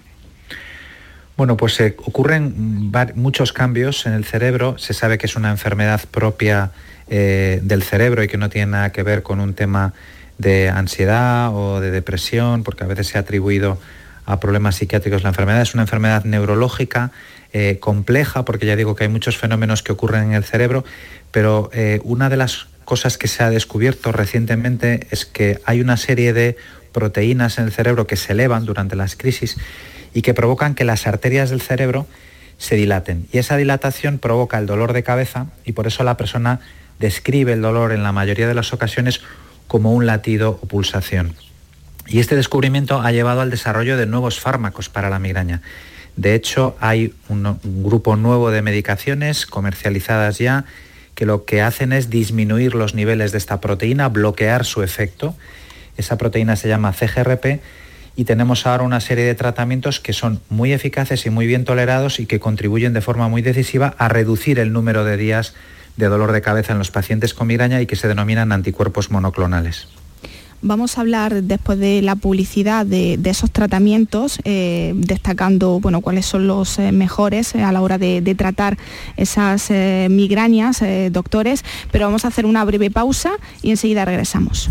[1.36, 4.76] Bueno, pues se ocurren muchos cambios en el cerebro.
[4.78, 6.72] Se sabe que es una enfermedad propia
[7.08, 9.94] eh, del cerebro y que no tiene nada que ver con un tema
[10.38, 13.78] de ansiedad o de depresión, porque a veces se ha atribuido
[14.26, 15.62] a problemas psiquiátricos la enfermedad.
[15.62, 17.12] Es una enfermedad neurológica
[17.52, 20.84] eh, compleja, porque ya digo que hay muchos fenómenos que ocurren en el cerebro,
[21.30, 25.96] pero eh, una de las cosas que se ha descubierto recientemente es que hay una
[25.96, 26.56] serie de
[26.92, 29.56] proteínas en el cerebro que se elevan durante las crisis
[30.14, 32.06] y que provocan que las arterias del cerebro
[32.58, 33.26] se dilaten.
[33.32, 36.60] Y esa dilatación provoca el dolor de cabeza y por eso la persona
[37.00, 39.20] describe el dolor en la mayoría de las ocasiones
[39.66, 41.34] como un latido o pulsación.
[42.06, 45.62] Y este descubrimiento ha llevado al desarrollo de nuevos fármacos para la migraña.
[46.16, 50.64] De hecho, hay un, grupo nuevo de medicaciones comercializadas ya
[51.14, 55.34] que lo que hacen es disminuir los niveles de esta proteína, bloquear su efecto.
[55.96, 57.60] Esa proteína se llama CGRP
[58.16, 62.20] y tenemos ahora una serie de tratamientos que son muy eficaces y muy bien tolerados
[62.20, 65.54] y que contribuyen de forma muy decisiva a reducir el número de días
[65.96, 69.88] de dolor de cabeza en los pacientes con migraña y que se denominan anticuerpos monoclonales.
[70.64, 76.46] Vamos a hablar después de la publicidad de, esos tratamientos, eh, destacando bueno, cuáles son
[76.46, 78.78] los eh, mejores eh, a la hora de, de tratar
[79.16, 79.70] esas
[80.08, 84.70] migrañas, doctores, pero vamos a hacer una breve pausa y enseguida regresamos.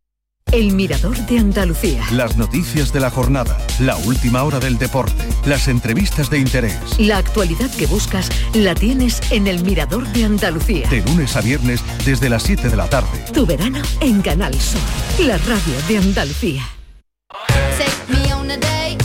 [0.51, 2.03] El Mirador de Andalucía.
[2.11, 6.77] Las noticias de la jornada, la última hora del deporte, las entrevistas de interés.
[6.99, 10.89] La actualidad que buscas la tienes en El Mirador de Andalucía.
[10.89, 13.23] De lunes a viernes desde las 7 de la tarde.
[13.33, 14.81] Tu verano en Canal Sur,
[15.25, 16.63] la radio de Andalucía.
[17.77, 18.97] Take me on a date,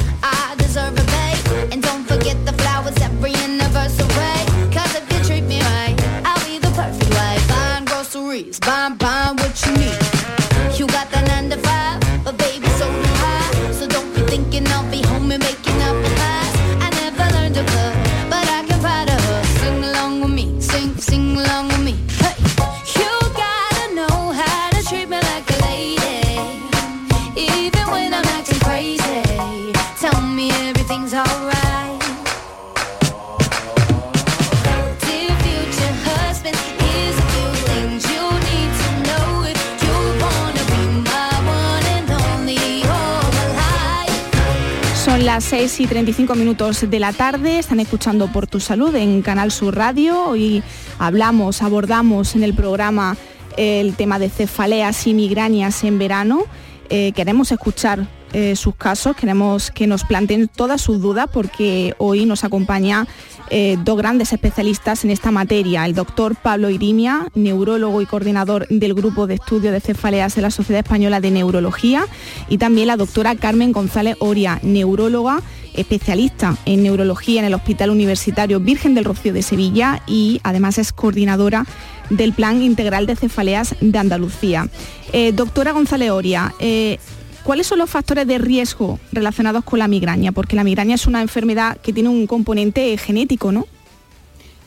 [45.36, 49.52] las 6 y 35 minutos de la tarde, están escuchando Por tu Salud en Canal
[49.52, 50.30] Sur Radio.
[50.30, 50.62] Hoy
[50.98, 53.18] hablamos, abordamos en el programa
[53.58, 56.44] el tema de cefaleas y migrañas en verano.
[56.88, 62.24] Eh, queremos escuchar eh, sus casos, queremos que nos planteen todas sus dudas porque hoy
[62.24, 63.06] nos acompaña
[63.50, 68.94] eh, dos grandes especialistas en esta materia, el doctor Pablo Irimia, neurólogo y coordinador del
[68.94, 72.06] Grupo de Estudio de Cefaleas de la Sociedad Española de Neurología,
[72.48, 75.42] y también la doctora Carmen González Oria, neuróloga,
[75.74, 80.92] especialista en neurología en el Hospital Universitario Virgen del Rocío de Sevilla y además es
[80.92, 81.66] coordinadora
[82.10, 84.68] del Plan Integral de Cefaleas de Andalucía.
[85.12, 86.98] Eh, doctora González Oria, eh,
[87.46, 90.32] ¿cuáles son los factores de riesgo relacionados con la migraña?
[90.32, 93.66] Porque la migraña es una enfermedad que tiene un componente genético, ¿no?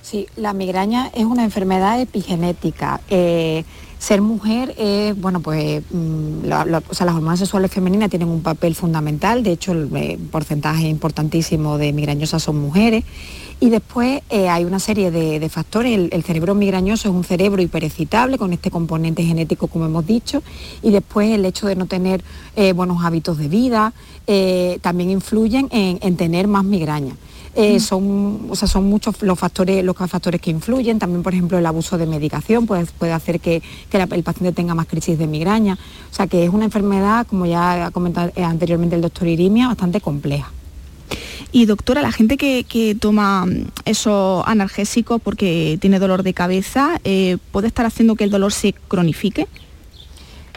[0.02, 3.02] Sí, la migraña es una enfermedad epigenética.
[3.10, 3.65] Eh,
[4.00, 6.46] ser mujer es, bueno, pues mm,
[6.89, 10.88] o sea, las hormonas sexuales femeninas tienen un papel fundamental, de hecho el eh, porcentaje
[10.88, 13.04] importantísimo de migrañosas son mujeres.
[13.62, 15.93] Y después eh, hay una serie de, de factores.
[15.93, 20.41] El, el cerebro migrañoso es un cerebro hiperexcitable con este componente genético, como hemos dicho.
[20.82, 22.24] Y después el hecho de no tener
[22.56, 23.91] eh, buenos hábitos de vida
[24.28, 27.15] eh, también influyen en, en tener más migraña.
[27.56, 30.98] Eh, son, o sea, son muchos los factores, los factores que influyen.
[30.98, 34.54] También, por ejemplo, el abuso de medicación puede, puede hacer que, que la- el paciente
[34.54, 35.78] tenga más crisis de migraña.
[36.10, 40.00] O sea, que es una enfermedad, como ya ha comentado anteriormente el doctor Irimia, bastante
[40.00, 40.50] compleja.
[41.51, 46.99] Y doctora, la gente que, que toma mm, esos analgésicos porque tiene dolor de cabeza,
[47.03, 49.47] eh, ¿puede estar haciendo que el dolor se cronifique?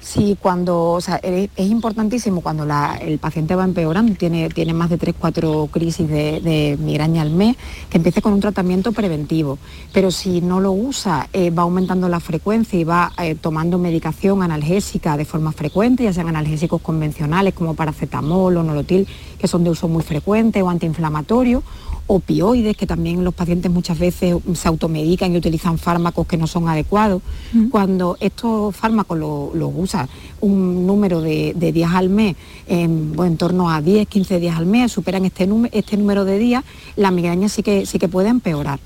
[0.03, 2.67] Sí, cuando, o sea, es, importantísimo cuando
[3.01, 7.57] el paciente va empeorando, tiene, tiene más de 3-4 crisis de, migraña al mes,
[7.89, 9.59] que empiece con un tratamiento preventivo.
[9.93, 14.43] Pero si no lo usa, eh, va aumentando la frecuencia y va eh, tomando medicación
[14.43, 19.07] analgésica de forma frecuente, ya sean analgésicos convencionales como paracetamol o nolotil,
[19.39, 21.63] que son de uso muy frecuente, o antiinflamatorios,
[22.07, 26.69] opioides, que también los pacientes muchas veces se automedican y utilizan fármacos que no son
[26.69, 27.23] adecuados.
[27.71, 30.09] Cuando estos fármacos los lo usa
[30.41, 32.37] un número de, de días al mes,
[32.67, 36.25] en, bueno, en torno a 10, 15 días al mes, superan este, número- este número
[36.25, 36.65] de días,
[36.97, 38.79] la migraña sí que, sí que puede empeorar.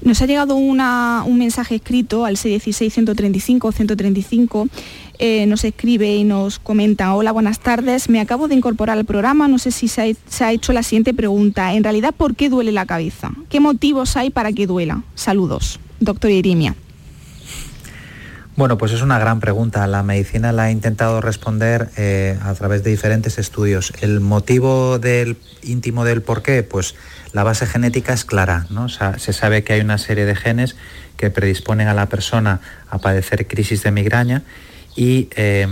[0.00, 4.68] Nos ha llegado una- un mensaje escrito al 616-135-135.
[5.18, 9.48] Eh, nos escribe y nos comenta, hola, buenas tardes, me acabo de incorporar al programa,
[9.48, 11.74] no sé si se ha, hecho la siguiente pregunta.
[11.74, 13.32] En realidad, ¿por qué duele la cabeza?
[13.48, 15.02] ¿Qué motivos hay para que duela?
[15.14, 16.76] Saludos, doctor Irimia.
[18.54, 19.86] Bueno, pues es una gran pregunta.
[19.86, 23.92] La medicina la ha intentado responder eh, a través de diferentes estudios.
[24.00, 26.96] El motivo del íntimo del por qué, pues
[27.32, 28.88] la base genética es clara, ¿no?
[28.88, 30.74] Se sabe que hay una serie de genes
[31.16, 34.42] que predisponen a la persona a padecer crisis de migraña
[34.98, 35.64] y eh,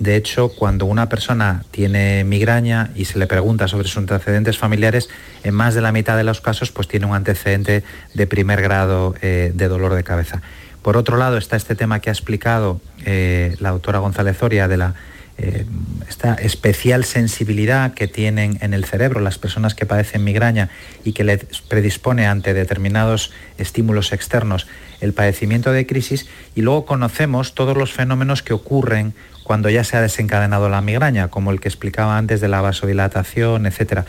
[0.00, 5.08] de hecho cuando una persona tiene migraña y se le pregunta sobre sus antecedentes familiares,
[5.44, 9.14] en más de la mitad de los casos pues tiene un antecedente de primer grado
[9.22, 10.42] eh, de dolor de cabeza.
[10.82, 14.76] Por otro lado está este tema que ha explicado eh, la doctora González Oria de
[14.76, 14.94] la
[15.38, 15.64] eh,
[16.08, 20.68] esta especial sensibilidad que tienen en el cerebro las personas que padecen migraña
[21.04, 24.66] y que les predispone ante determinados estímulos externos
[25.00, 29.96] el padecimiento de crisis y luego conocemos todos los fenómenos que ocurren cuando ya se
[29.96, 34.04] ha desencadenado la migraña, como el que explicaba antes de la vasodilatación, etcétera.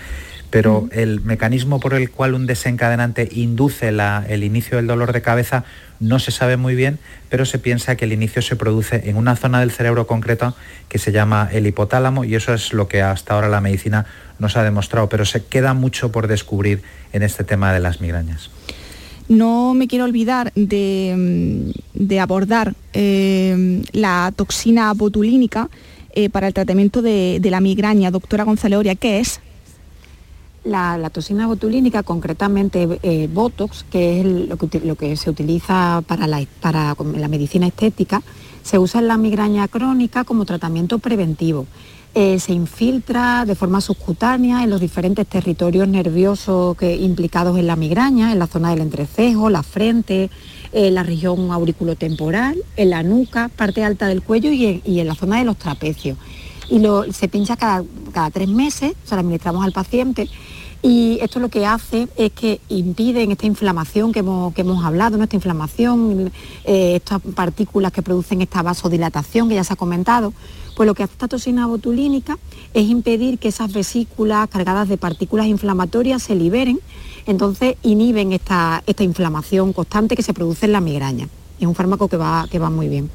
[0.53, 5.63] Pero el mecanismo por el cual un desencadenante induce el inicio del dolor de cabeza
[5.99, 6.99] no se sabe muy bien,
[7.29, 10.53] pero se piensa que el inicio se produce en una zona del cerebro concreta
[10.89, 14.05] que se llama el hipotálamo y eso es lo que hasta ahora la medicina
[14.37, 16.83] nos ha demostrado, pero se queda mucho por descubrir
[17.13, 18.51] en este tema de las migrañas.
[19.29, 25.71] No me quiero olvidar de, mm, abordar eh, la toxina botulínica
[26.13, 28.11] eh, para el tratamiento de, la migraña.
[28.11, 29.41] Doctora González Oria, ¿qué es?
[30.63, 37.67] La, toxina botulínica, concretamente eh, Botox, que es lo, que, se utiliza para la, medicina
[37.67, 38.21] estética,
[38.61, 41.67] se usa en la migraña crónica como tratamiento preventivo.
[42.15, 47.75] Eh, se infiltra de forma subcutánea en los diferentes territorios nerviosos que, implicados en la
[47.75, 50.29] migraña, en la zona del entrecejo, la frente,
[50.71, 55.39] en la región auriculotemporal, en la nuca, parte alta del cuello y en, la zona
[55.39, 56.17] de los trapecios.
[56.69, 57.83] Y se pincha cada,
[58.31, 60.29] tres meses, o sea, la administramos al paciente
[60.85, 65.21] y esto lo que hace es que impide esta inflamación que hemos, que hemos hablado,
[65.23, 66.29] esta inflamación,
[66.65, 70.33] eh, estas partículas que producen esta vasodilatación que ya se ha comentado,
[70.75, 72.37] pues lo que hace esta toxina botulínica
[72.73, 76.81] es impedir que esas vesículas cargadas de partículas inflamatorias se liberen,
[77.25, 81.29] entonces inhiben esta, esta inflamación constante que se produce en la migraña.
[81.61, 83.09] Es un fármaco que va, que va muy bien.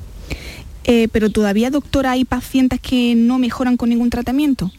[0.85, 4.71] Eh, pero todavía, doctora, hay pacientes que no mejoran con ningún tratamiento.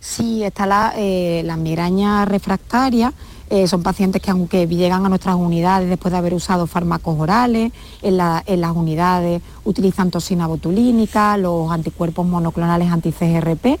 [0.00, 3.12] Sí, está la, eh, migraña refractaria.
[3.48, 7.72] Eh, son pacientes que aunque llegan a nuestras unidades después de haber usado fármacos orales,
[8.02, 13.78] en, las unidades utilizan toxina botulínica, los anticuerpos monoclonales anti-CGRP,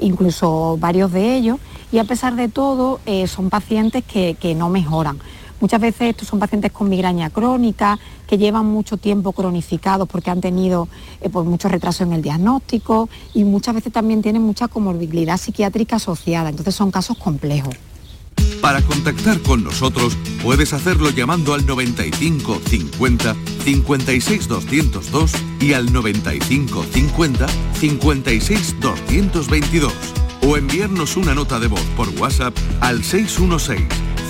[0.00, 1.58] incluso varios de ellos,
[1.90, 5.18] y a pesar de todo eh, son pacientes que no mejoran.
[5.62, 7.96] Muchas veces estos son pacientes con migraña crónica,
[8.26, 10.88] que llevan mucho tiempo cronificados porque han tenido
[11.20, 15.96] eh, pues, mucho retraso en el diagnóstico y muchas veces también tienen mucha comorbilidad psiquiátrica
[15.96, 17.76] asociada, entonces son casos complejos.
[18.60, 26.84] Para contactar con nosotros puedes hacerlo llamando al 95 50 56 202 y al 95
[26.92, 29.92] 50 56 222
[30.44, 34.11] o enviarnos una nota de voz por WhatsApp al 616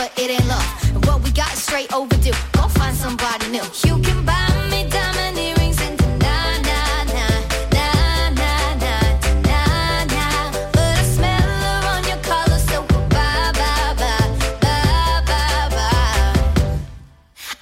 [0.00, 0.70] but it ain't love.
[1.06, 2.38] What we got is straight overdue.
[2.52, 3.66] Go find somebody new.
[3.86, 6.36] You can buy me diamond earrings and na
[6.68, 6.80] na
[7.14, 7.26] na
[7.76, 7.86] na
[8.40, 8.92] na na
[9.48, 9.60] na
[10.14, 10.24] na.
[10.74, 12.78] But I smell her on your collar, so
[13.14, 14.28] bye bye bye
[14.64, 16.40] bye bye bye.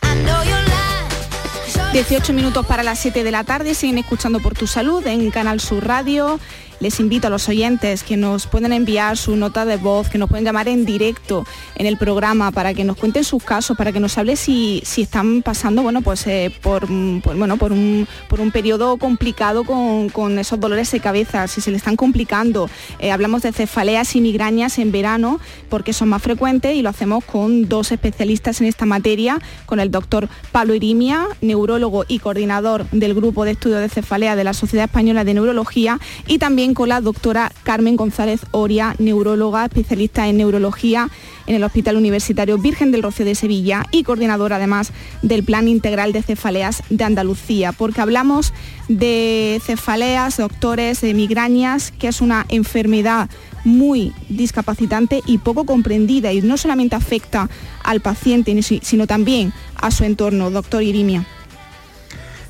[0.02, 0.40] I know
[0.72, 2.04] lying.
[2.04, 5.58] 18 minutos para las 7 de la tarde, siguen escuchando por tu salud en Canal
[5.58, 6.38] Sur Radio
[6.80, 10.28] les invito a los oyentes que nos pueden enviar su nota de voz, que nos
[10.28, 14.00] pueden llamar en directo en el programa para que nos cuenten sus casos, para que
[14.00, 18.50] nos hable si, si están pasando bueno, pues, eh, por, bueno, por, un, por un
[18.50, 22.68] periodo complicado con, esos dolores de cabeza, si se le están complicando.
[22.98, 27.24] Eh, hablamos de cefaleas y migrañas en verano porque son más frecuentes y lo hacemos
[27.24, 33.14] con dos especialistas en esta materia, con el doctor Pablo Irimia, neurólogo y coordinador del
[33.14, 37.00] grupo de estudio de cefalea de la Sociedad Española de Neurología y también con la
[37.00, 41.08] doctora Carmen González Oria, neuróloga, especialista en neurología
[41.46, 44.92] en el Hospital Universitario Virgen del Rocío de Sevilla y coordinadora además
[45.22, 48.52] del Plan Integral de Cefaleas de Andalucía, porque hablamos
[48.88, 53.30] de cefaleas, doctores, de migrañas, que es una enfermedad
[53.64, 57.48] muy discapacitante y poco comprendida y no solamente afecta
[57.82, 60.50] al paciente, sino también a su entorno.
[60.50, 61.26] Doctor Irimia.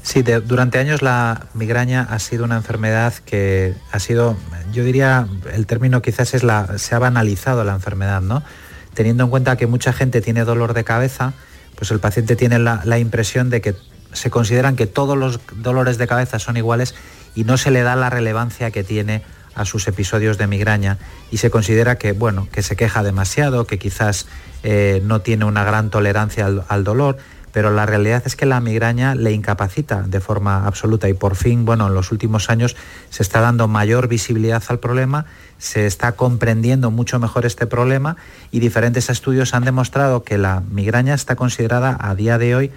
[0.02, 4.36] Sí, durante años la migraña ha sido una enfermedad que ha sido,
[4.72, 8.42] yo diría, el término quizás es la, se ha banalizado la enfermedad, ¿no?
[8.94, 11.34] Teniendo en cuenta que mucha gente tiene dolor de cabeza,
[11.76, 13.74] pues el paciente tiene la, impresión de que
[14.12, 16.94] se consideran que todos los dolores de cabeza son iguales
[17.34, 19.22] y no se le da la relevancia que tiene
[19.54, 20.98] a sus episodios de migraña
[21.30, 24.26] y se considera que bueno que se queja demasiado que quizás
[24.62, 27.18] eh, no tiene una gran tolerancia al dolor
[27.52, 31.64] pero la realidad es que la migraña le incapacita de forma absoluta y por fin,
[31.64, 32.76] bueno, en los últimos años
[33.10, 35.26] se está dando mayor visibilidad al problema,
[35.58, 38.16] se está comprendiendo mucho mejor este problema
[38.50, 42.72] y diferentes estudios han demostrado que la migraña está considerada a día de hoy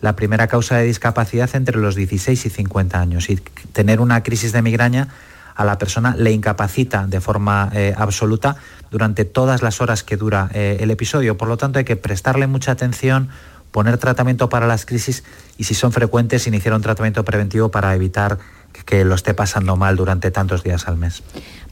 [0.00, 3.36] la primera causa de discapacidad entre los 16 y 50 años y
[3.72, 5.08] tener una crisis de migraña
[5.56, 8.56] a la persona, le incapacita de forma eh, absoluta
[8.90, 11.38] durante todas las horas que dura eh, el episodio.
[11.38, 13.30] Por lo tanto, hay que prestarle mucha atención,
[13.70, 15.24] poner tratamiento para las crisis
[15.58, 18.38] y si son frecuentes, iniciar un tratamiento preventivo para evitar
[18.84, 21.22] que lo esté pasando mal durante tantos días al mes.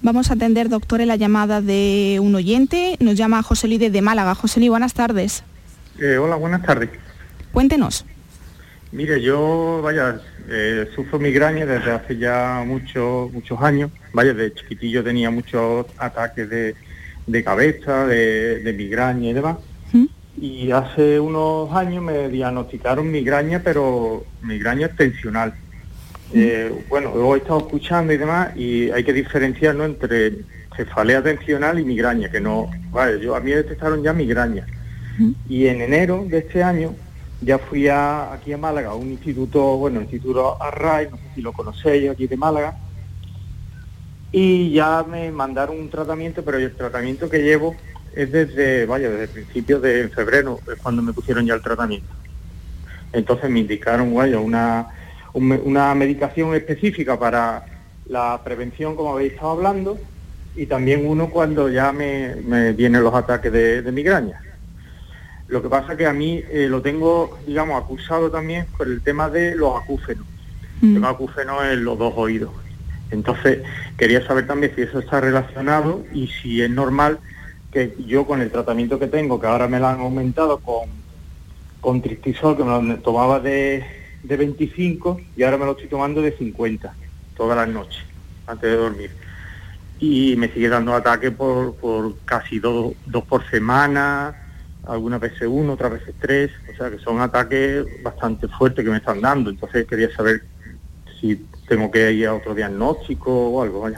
[0.03, 2.97] Vamos a atender, doctor, la llamada de un oyente.
[3.01, 4.35] Nos llama José Luis de Málaga.
[4.35, 5.45] José Luis, buenas tardes.
[5.99, 6.91] Eh, hola, buenas tardes.
[7.53, 8.05] Cuéntenos.
[8.93, 13.91] Mire, yo, vaya, eh, sufro migraña desde hace ya muchos muchos años.
[14.13, 19.57] Vaya, de chiquitillo tenía muchos ataques de, cabeza, de, migraña y demás.
[20.45, 25.55] Y hace unos años me diagnosticaron migraña, pero migraña tensional.
[26.35, 30.35] Eh, bueno, luego he estado escuchando y demás y hay que diferenciar entre
[30.77, 34.67] cefalea tensional y migraña, que no, vale, yo a mí me detectaron ya migraña.
[35.49, 36.95] Y en enero de este año
[37.41, 41.41] ya fui a, aquí a Málaga, a un instituto, bueno, instituto Array, no sé si
[41.41, 42.77] lo conocéis aquí de Málaga,
[44.31, 47.75] y ya me mandaron un tratamiento, pero el tratamiento que llevo
[48.17, 52.09] es desde, vaya, desde principios de febrero, es cuando me pusieron ya el tratamiento.
[53.13, 54.89] Entonces me indicaron, vaya, una
[55.35, 57.67] una medicación específica para
[58.07, 59.99] la prevención, como habéis estado hablando,
[60.55, 64.41] y también uno cuando ya me, vienen los ataques de, migraña.
[65.49, 69.29] Lo que pasa que a mí eh, lo tengo, digamos, acusado también por el tema
[69.29, 70.25] de los acúfenos.
[70.81, 70.99] Mm.
[70.99, 72.51] Los acúfenos en los dos oídos.
[73.11, 73.59] Entonces,
[73.99, 77.19] quería saber también si eso está relacionado y si es normal
[77.75, 80.89] que yo con el tratamiento que tengo, que ahora me lo han aumentado con,
[81.81, 83.85] con tristisol, que me lo tomaba de,
[84.23, 86.95] de 25 y ahora me lo estoy tomando de 50
[87.37, 88.05] todas las noches
[88.47, 89.11] antes de dormir.
[89.99, 94.37] Y me sigue dando ataques por, por casi dos, dos por semana,
[94.87, 98.99] algunas veces uno, otras veces tres, o sea que son ataques bastante fuertes que me
[98.99, 99.51] están dando.
[99.51, 100.45] Entonces quería saber
[101.21, 103.89] si tengo que ir a otro diagnóstico o algo.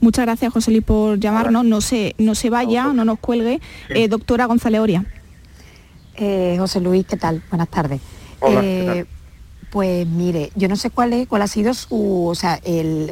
[0.00, 1.64] Muchas gracias, José Luis, por llamarnos.
[1.64, 3.60] No se, no se vaya, no nos cuelgue.
[3.88, 5.04] Eh, doctora González Oria.
[6.16, 7.42] Eh, José Luis, ¿qué tal?
[7.50, 8.00] Buenas tardes.
[8.40, 9.06] Hola, eh,
[9.70, 12.60] pues mire, yo no sé cuál es, cuál ha sido su, sea,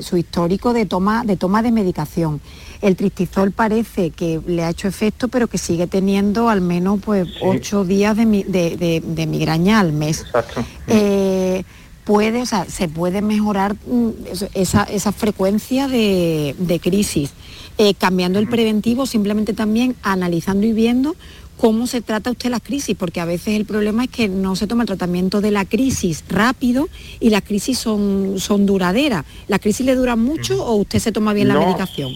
[0.00, 2.40] su histórico de toma, de toma de medicación.
[2.80, 7.28] El tristizol parece que le ha hecho efecto, pero que sigue teniendo al menos pues
[7.42, 10.22] ocho días de, migraña al mes.
[10.22, 10.64] Exacto.
[10.86, 11.64] Eh,
[12.06, 14.10] puede, o sea, se puede mejorar mm,
[14.54, 17.32] esa, frecuencia de, crisis,
[17.78, 21.16] eh, cambiando el preventivo, simplemente también analizando y viendo
[21.56, 24.66] cómo se trata usted la crisis, porque a veces el problema es que no se
[24.66, 26.88] toma el tratamiento de la crisis rápido
[27.18, 29.24] y las crisis son, son duraderas.
[29.48, 32.12] ¿La crisis le dura mucho o usted se toma bien la medicación?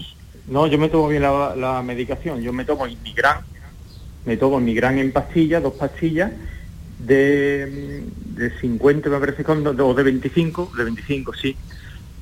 [0.47, 3.41] No, yo me tomo bien la, medicación, yo me tomo Inmigran,
[4.25, 6.31] me tomo Inmigran en pastillas, dos pastillas,
[7.05, 8.03] de,
[8.35, 11.55] de 50 me parece, o de 25, de 25, sí.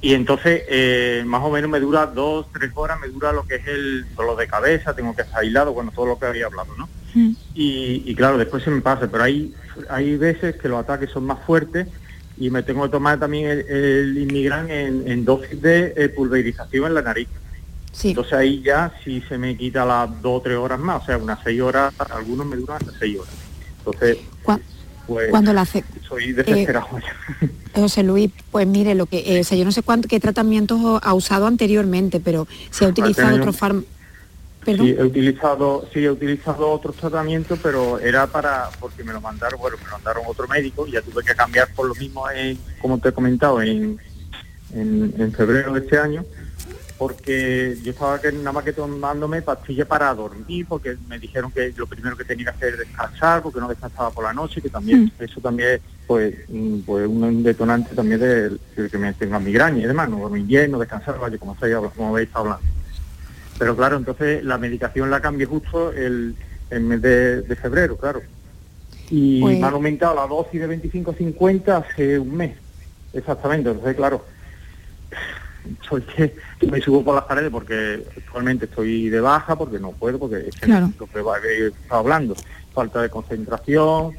[0.02, 3.56] Y entonces, eh, más o menos me dura dos, tres horas, me dura lo que
[3.56, 6.74] es el dolor de cabeza, tengo que estar aislado, bueno, todo lo que había hablado,
[6.78, 6.88] ¿no?
[7.14, 7.32] Mm.
[7.54, 9.54] Y, claro, después se me pasa, pero hay,
[9.90, 11.88] hay veces que los ataques son más fuertes
[12.38, 17.02] y me tengo que tomar también el, el en, dosis de eh, pulverización en la
[17.02, 17.28] nariz.
[18.02, 21.18] Entonces ahí ya sí se me quita las dos o tres horas más, o sea,
[21.18, 23.49] unas seis horas, algunos me duran hasta seis horas.
[23.94, 24.18] Entonces,
[25.08, 26.88] pues, cuando la hace, soy desesperado.
[27.72, 30.20] Eh, José Luis, pues mire, lo que, eh, o sea, yo no sé cuánto, qué
[30.20, 33.88] tratamientos ha usado anteriormente, pero si ha utilizado otro fármaco
[34.66, 39.60] Sí, he utilizado, sí, he utilizado otros tratamientos, pero era para, porque me lo mandaron,
[39.60, 42.58] bueno, me lo mandaron otro médico y ya tuve que cambiar por lo mismo, en,
[42.82, 43.98] como te he comentado, en,
[44.74, 46.26] en, febrero de este año,
[47.00, 51.74] porque yo estaba que, nada más que tomándome pastillas para dormir, porque me dijeron que
[51.78, 54.70] lo primero que tenía que hacer es descansar, porque no descansaba por la noche, que
[54.70, 55.24] también mm.
[55.24, 56.36] eso también pues,
[56.86, 60.78] pues un detonante también de, que me tenga migraña y demás, no dormir bien, no
[60.78, 61.56] descansar, vaya, como,
[61.96, 62.68] como habéis estado hablando.
[63.58, 66.36] Pero claro, entonces la medicación la cambié justo el,
[66.70, 68.22] mes de, febrero, claro.
[69.10, 72.58] Y pues me han aumentado la dosis de 25-50 hace un mes,
[73.14, 73.70] exactamente.
[73.70, 74.26] Entonces, claro,
[75.88, 76.36] soy que,
[76.70, 80.56] me subo por las paredes porque actualmente estoy de baja, porque no puedo, porque es
[80.56, 82.36] que lo que he estado hablando,
[82.74, 84.16] falta de concentración,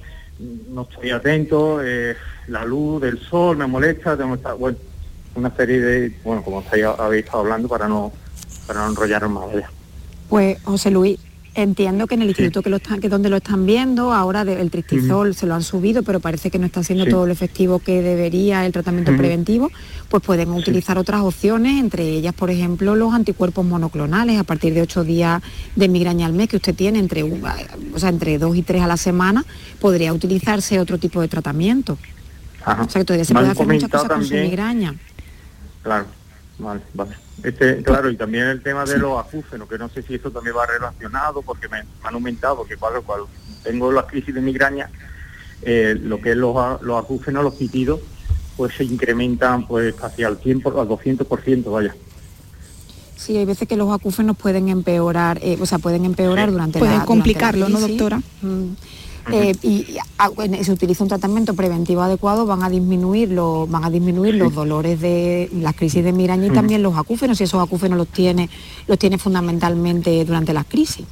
[0.71, 2.17] no estoy atento, eh,
[2.49, 4.79] la luz del sol me molesta, tengo que estar, bueno,
[5.35, 6.65] una serie de, bueno, como
[6.99, 8.13] habéis estado hablando, para no
[8.67, 9.47] para no enrollar más.
[10.29, 11.19] Pues José Luis,
[11.55, 14.71] entiendo que en el instituto que, lo están, que donde lo están viendo, ahora el
[14.71, 18.03] tristizol se lo han subido, pero parece que no está siendo todo lo efectivo que
[18.03, 19.71] debería el tratamiento preventivo,
[20.09, 24.83] pues pueden utilizar otras opciones, entre ellas, por ejemplo, los anticuerpos monoclonales a partir de
[24.83, 25.43] ocho días
[25.77, 28.87] de migraña al mes que usted tiene, entre, o sea, entre dos y tres a
[28.87, 29.45] la semana,
[29.81, 31.99] podría utilizarse otro tipo de tratamiento.
[32.67, 34.95] O sea que todavía se puede hacer muchas cosas con su migraña.
[35.83, 36.21] Claro
[36.61, 37.11] Vale, vale.
[37.43, 40.57] Este, claro, y también el tema de los acúfenos, que no sé si eso también
[40.57, 43.29] va relacionado, porque me, me han aumentado, porque cuando, cuando
[43.63, 44.91] tengo las crisis de migraña,
[45.63, 48.01] eh, lo que es los, los acúfenos, los pitidos,
[48.57, 51.95] pues se incrementan pues casi al 100, por- al 200%, vaya.
[53.17, 56.99] Sí, hay veces que los acúfenos pueden empeorar, eh, o sea, pueden empeorar durante Pueden
[56.99, 58.23] la complicarlo, durante la ¿no, doctora?
[58.43, 58.73] Mm.
[59.33, 63.71] Eh, y y, ah, bueno, se utiliza un tratamiento preventivo adecuado, van a disminuir los,
[63.71, 66.55] van a disminuir los dolores de las crisis de migraña y Mm.
[66.55, 68.49] también los acúfenos, y esos acúfenos los tiene,
[68.87, 71.07] los tiene fundamentalmente durante las crisis.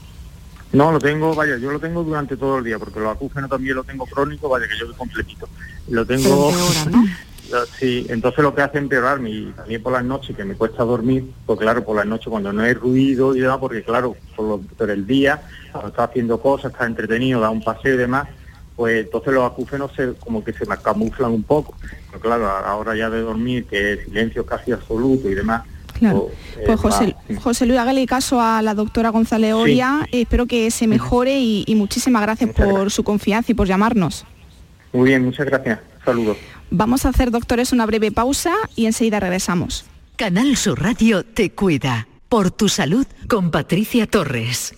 [0.72, 3.76] No, lo tengo, vaya, yo lo tengo durante todo el día, porque los acúfenos también
[3.76, 5.48] lo tengo crónico, vaya, que yo soy completito.
[5.88, 6.52] Lo tengo...
[7.78, 11.24] Sí, entonces lo que hace empeorarme y también por las noches que me cuesta dormir,
[11.46, 14.58] pues claro, por las noches cuando no hay ruido y demás, porque claro, por, lo-
[14.60, 15.42] por el día,
[15.72, 18.28] cuando está haciendo cosas, está entretenido, da un paseo y demás,
[18.76, 21.74] pues entonces los acúfenos se, como que se me camuflan un poco.
[22.08, 25.62] Pero claro, a la hora ya de dormir, que el silencio casi absoluto y demás.
[25.98, 26.28] Claro.
[26.54, 27.16] pues, Pues José.
[27.42, 31.74] José Luis, hágale caso a la doctora González Oria, espero que se mejore y, y
[31.74, 34.24] muchísimas gracias por su confianza y por llamarnos.
[34.92, 35.80] Muy bien, muchas gracias.
[36.04, 36.36] Saludos.
[36.70, 39.84] Vamos a hacer, doctores, una breve pausa y enseguida regresamos.
[40.16, 42.08] Canal Sur Radio te cuida.
[42.28, 44.77] Por tu salud con Patricia Torres.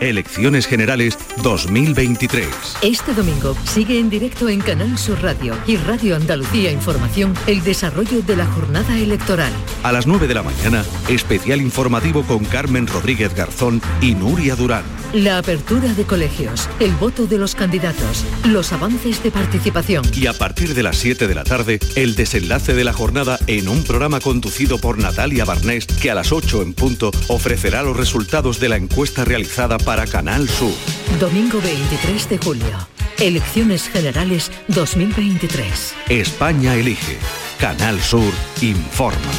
[0.00, 2.46] Elecciones Generales 2023.
[2.82, 8.22] Este domingo sigue en directo en Canal Sur Radio y Radio Andalucía Información el desarrollo
[8.22, 9.52] de la jornada electoral.
[9.82, 14.84] A las 9 de la mañana, especial informativo con Carmen Rodríguez Garzón y Nuria Durán.
[15.14, 20.04] La apertura de colegios, el voto de los candidatos, los avances de participación.
[20.14, 23.68] Y a partir de las 7 de la tarde, el desenlace de la jornada en
[23.68, 28.60] un programa conducido por Natalia Barnés que a las 8 en punto ofrecerá los resultados
[28.60, 30.72] de la encuesta realizada para Canal Sur.
[31.20, 32.88] Domingo 23 de julio.
[33.18, 35.94] Elecciones Generales 2023.
[36.08, 37.18] España elige.
[37.58, 39.32] Canal Sur informa.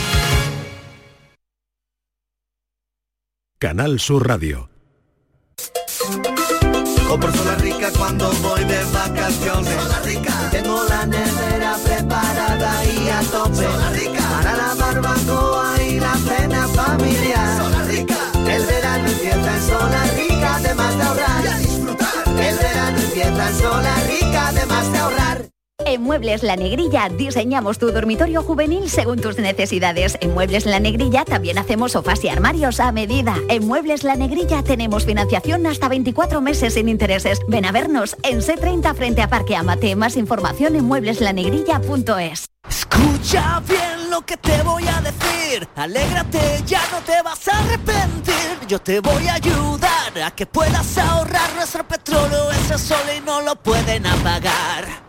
[3.57, 4.69] Canal Sur Radio.
[7.07, 9.73] Compro sola rica cuando voy de vacaciones.
[9.73, 10.49] Sola rica.
[10.51, 13.55] Tengo la nevera preparada y a tope.
[13.55, 14.29] Sola rica.
[14.29, 15.58] Para la barbacoa
[23.21, 25.18] en Sola rica, de ahorrar.
[25.89, 30.19] En Muebles La Negrilla diseñamos tu dormitorio juvenil según tus necesidades.
[30.21, 33.35] En Muebles La Negrilla también hacemos sofás y armarios a medida.
[33.49, 37.39] En Muebles La Negrilla tenemos financiación hasta 24 meses sin intereses.
[37.47, 39.95] Ven a vernos en C30 frente a Parque Amate.
[39.95, 42.45] Más información en muebleslanegrilla.es.
[42.69, 45.67] Escucha bien lo que te voy a decir.
[45.75, 48.59] Alégrate, ya no te vas a arrepentir.
[48.67, 52.51] Yo te voy a ayudar a que puedas ahorrar nuestro petróleo.
[52.51, 55.08] Ese sol y no lo pueden apagar.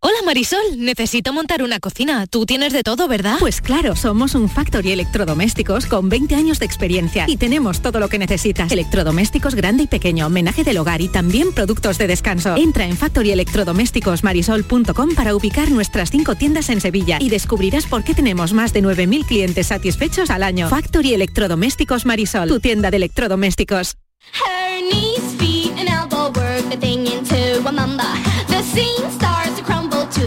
[0.00, 2.24] Hola Marisol, necesito montar una cocina.
[2.28, 3.34] Tú tienes de todo, ¿verdad?
[3.40, 8.08] Pues claro, somos un Factory Electrodomésticos con 20 años de experiencia y tenemos todo lo
[8.08, 8.70] que necesitas.
[8.70, 12.54] Electrodomésticos grande y pequeño, homenaje del hogar y también productos de descanso.
[12.56, 18.52] Entra en factoryelectrodomésticosmarisol.com para ubicar nuestras cinco tiendas en Sevilla y descubrirás por qué tenemos
[18.52, 20.68] más de 9.000 clientes satisfechos al año.
[20.68, 23.96] Factory Electrodomésticos Marisol, tu tienda de electrodomésticos.
[24.32, 28.27] Her knees, feet, and elbow work the thing into a mamba.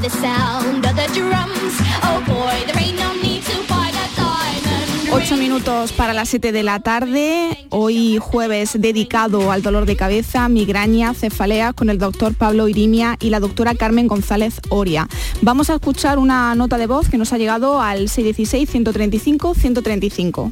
[0.02, 1.74] The sound of the drums.
[2.04, 5.14] Oh boy, there ain't no need to buy that diamond.
[5.14, 10.50] Ocho minutos para las 7 de la tarde, hoy jueves dedicado al dolor de cabeza,
[10.50, 15.08] migraña, cefaleas con el doctor Pablo Irimia y la doctora Carmen González Oria.
[15.44, 20.52] Vamos a escuchar una nota de voz que nos ha llegado al 616-135-135.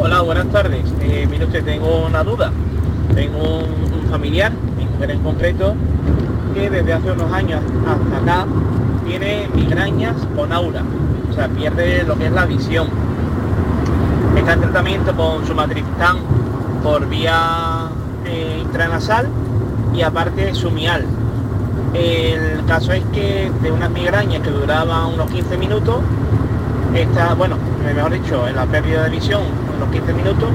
[0.00, 0.82] Hola, buenas tardes.
[1.00, 2.50] Eh, mire usted, tengo una duda.
[3.14, 5.76] Tengo un, un familiar, mi mujer en concreto,
[6.56, 8.46] que desde hace unos años hasta acá
[9.04, 10.82] tiene migrañas con aura.
[11.30, 12.88] O sea, pierde lo que es la visión.
[14.36, 16.18] Está en tratamiento con su matriptán
[16.82, 17.88] por vía
[18.24, 19.28] eh, intranasal
[19.94, 21.04] y aparte sumial.
[21.92, 25.96] El caso es que de unas migrañas que duraban unos 15 minutos,
[26.94, 29.42] está, bueno, mejor dicho, en la pérdida de visión,
[29.76, 30.48] unos 15 minutos,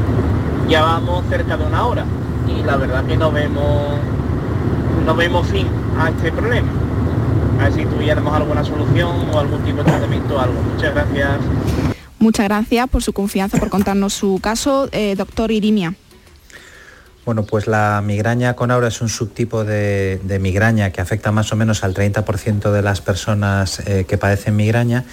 [0.68, 2.06] ya vamos cerca de una hora.
[2.48, 4.00] Y la verdad que no vemos,
[5.06, 5.68] no vemos fin
[6.06, 6.72] a este problema.
[7.60, 10.62] A ver si tuviéramos alguna solución o algún tipo de tratamiento o algo.
[10.62, 11.40] Muchas gracias.
[12.20, 15.96] Muchas gracias por su confianza, por contarnos su caso, eh, doctor Irimia.
[17.26, 21.54] Bueno, pues la migraña con aura es un subtipo de, de migraña que afecta más
[21.54, 25.06] o menos al 30% de las personas eh, que padecen migraña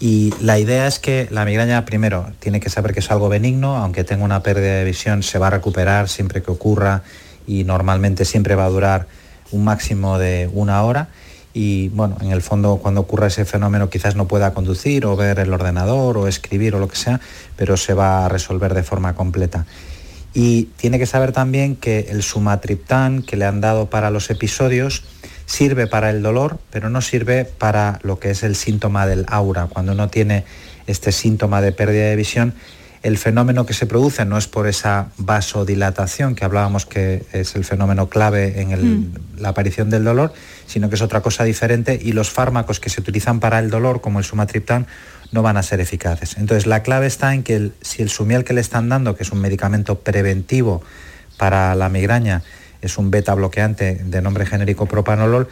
[0.00, 3.76] Y la idea es que la migraña, primero, tiene que saber que es algo benigno,
[3.76, 7.02] aunque tenga una pérdida de visión, se va a recuperar siempre que ocurra
[7.46, 9.06] y normalmente siempre va a durar
[9.50, 11.08] un máximo de una hora.
[11.52, 15.40] Y bueno, en el fondo cuando ocurra ese fenómeno quizás no pueda conducir o ver
[15.40, 17.20] el ordenador o escribir o lo que sea,
[17.56, 19.66] pero se va a resolver de forma completa.
[20.32, 25.02] Y tiene que saber también que el sumatriptán que le han dado para los episodios
[25.46, 29.66] sirve para el dolor, pero no sirve para lo que es el síntoma del aura.
[29.66, 30.44] Cuando uno tiene
[30.86, 32.54] este síntoma de pérdida de visión,
[33.02, 37.64] el fenómeno que se produce no es por esa vasodilatación que hablábamos que es el
[37.64, 40.34] fenómeno clave en la aparición del dolor,
[40.66, 44.02] sino que es otra cosa diferente y los fármacos que se utilizan para el dolor,
[44.02, 44.86] como el sumatriptán,
[45.32, 46.36] no van a ser eficaces.
[46.36, 49.32] Entonces la clave está en que si el sumiel que le están dando, que es
[49.32, 50.82] un medicamento preventivo
[51.38, 52.42] para la migraña,
[52.82, 55.48] es un beta bloqueante de nombre genérico propanolol,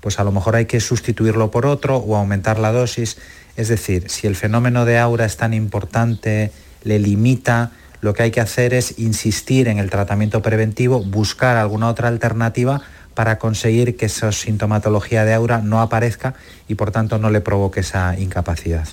[0.00, 3.18] pues a lo mejor hay que sustituirlo por otro o aumentar la dosis.
[3.56, 6.52] Es decir, si el fenómeno de aura es tan importante,
[6.84, 11.88] le limita, lo que hay que hacer es insistir en el tratamiento preventivo, buscar alguna
[11.88, 12.82] otra alternativa
[13.14, 16.34] para conseguir que esa sintomatología de aura no aparezca
[16.66, 18.88] y por tanto no le provoque esa incapacidad.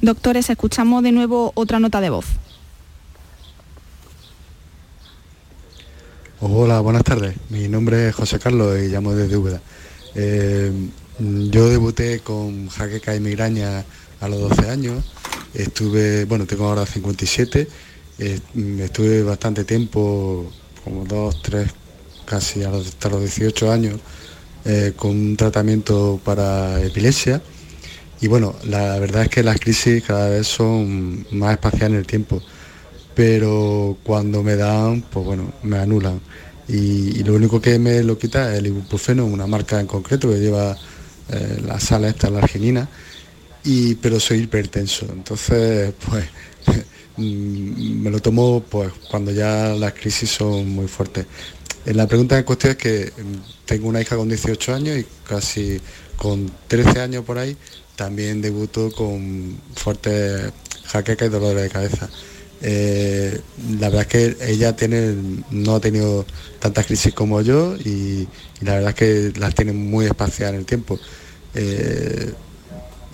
[0.00, 2.26] Doctores, escuchamos de nuevo otra nota de voz.
[6.40, 7.36] Hola, buenas tardes.
[7.50, 9.60] Mi nombre es José Carlos y llamo desde Úbeda.
[10.14, 10.72] Eh,
[11.18, 13.84] yo debuté con jaqueca y migraña
[14.20, 15.04] a los 12 años.
[15.54, 17.68] Estuve, bueno, tengo ahora 57.
[18.18, 18.40] Eh,
[18.80, 20.50] estuve bastante tiempo,
[20.84, 21.70] como dos, tres,
[22.24, 24.00] casi hasta los 18 años,
[24.64, 27.42] eh, con un tratamiento para epilepsia.
[28.20, 32.06] Y bueno, la verdad es que las crisis cada vez son más espaciadas en el
[32.06, 32.42] tiempo
[33.20, 36.20] pero cuando me dan, pues bueno, me anulan.
[36.68, 40.38] Y, lo único que me lo quita es el ibuprofeno, una marca en concreto que
[40.38, 40.74] lleva
[41.28, 42.88] eh, la sala esta, la arginina,
[43.64, 45.06] y, pero soy hipertenso.
[45.12, 46.24] Entonces, pues
[47.16, 51.26] mm, me lo tomo pues cuando ya las crisis son muy fuertes.
[51.86, 55.06] Eh, la pregunta en cuestión es que mm, tengo una hija con 18 años y
[55.26, 55.80] casi
[56.16, 57.56] con 13 años por ahí
[58.00, 60.50] también debuto con fuertes
[60.86, 62.08] jaquecas y dolores de cabeza.
[62.62, 63.38] Eh,
[63.78, 65.14] la verdad es que ella tiene,
[65.50, 66.24] no ha tenido
[66.60, 68.26] tantas crisis como yo y,
[68.62, 70.98] la verdad es que las tiene muy espaciadas en el tiempo.
[71.54, 72.32] Eh,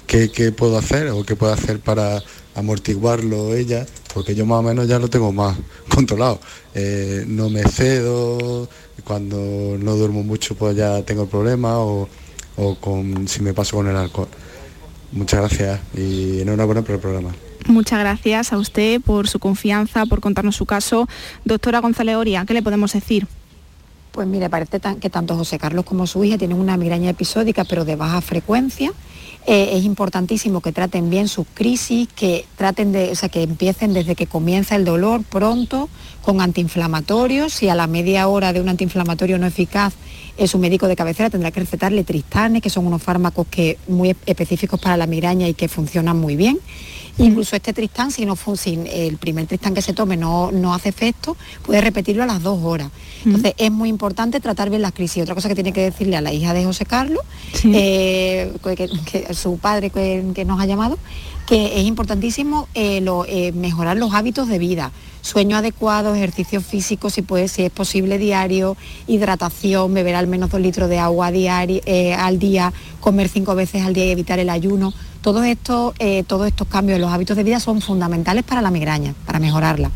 [0.06, 2.22] ¿qué, puedo hacer o qué puedo hacer para
[2.54, 3.86] amortiguarlo ella?
[4.14, 5.56] Porque yo más o menos ya lo tengo más
[5.88, 6.40] controlado.
[6.74, 8.68] Eh, no me cedo,
[9.04, 9.36] cuando
[9.78, 12.08] no duermo mucho pues ya tengo problemas o,
[12.56, 14.28] o con, si me paso con el alcohol.
[15.12, 17.34] Muchas gracias y enhorabuena por el programa.
[17.66, 21.08] Muchas gracias a usted por su confianza, por contarnos su caso.
[21.44, 23.26] Doctora González Oria, ¿qué le podemos decir?
[24.12, 27.84] Pues mire, parece que tanto José Carlos como su hija tienen una migraña episódica, pero
[27.84, 28.92] de baja frecuencia.
[29.48, 33.92] Eh, es importantísimo que traten bien sus crisis, que traten de, o sea, que empiecen
[33.92, 35.88] desde que comienza el dolor pronto,
[36.22, 37.52] con antiinflamatorios.
[37.52, 39.94] Si a la media hora de un antiinflamatorio no eficaz,
[40.36, 44.16] es su médico de cabecera tendrá que recetarle tristanes, que son unos fármacos que, muy
[44.26, 46.58] específicos para la migraña y que funcionan muy bien.
[47.18, 50.90] Incluso este Tristán, si, no, si el primer Tristán que se tome no, no hace
[50.90, 52.90] efecto, puede repetirlo a las dos horas.
[53.24, 55.22] Entonces es muy importante tratar bien las crisis.
[55.22, 57.22] Otra cosa que tiene que decirle a la hija de José Carlos,
[57.64, 60.98] eh, que, su padre que, nos ha llamado,
[61.46, 64.92] que es importantísimo eh, eh, mejorar los hábitos de vida
[65.22, 68.76] sueño adecuado, ejercicio físico, si puede, si es posible diario,
[69.08, 71.80] hidratación, beber al menos dos litros de agua diario,
[72.16, 74.94] al día, comer cinco veces al día y evitar el ayuno.
[75.26, 78.70] Todos estos, eh, todos estos cambios en los hábitos de vida son fundamentales para la
[78.70, 79.90] migraña, para mejorarla.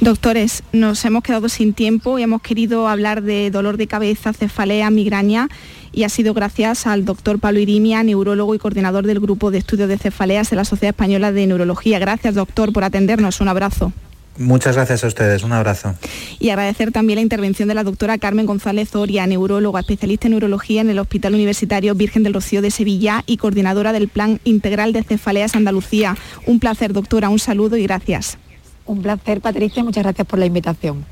[0.00, 4.90] Doctores, nos hemos quedado sin tiempo y hemos querido hablar de dolor de cabeza, cefalea,
[4.90, 5.48] migraña
[5.92, 9.88] y ha sido gracias al doctor Pablo Irimia, neurólogo y coordinador del grupo de estudios
[9.88, 12.00] de cefaleas de la Sociedad Española de Neurología.
[12.00, 13.40] Gracias, doctor, por atendernos.
[13.40, 13.92] Un abrazo.
[14.38, 15.94] Muchas gracias a ustedes, un abrazo.
[16.38, 20.82] Y agradecer también la intervención de la doctora Carmen González Oria, neuróloga, especialista en neurología
[20.82, 25.02] en el Hospital Universitario Virgen del Rocío de Sevilla y coordinadora del Plan Integral de
[25.02, 26.16] Cefaleas Andalucía.
[26.46, 28.38] Un placer, doctora, un saludo y gracias.
[28.84, 31.04] Un placer, Patricia, muchas gracias por la invitación.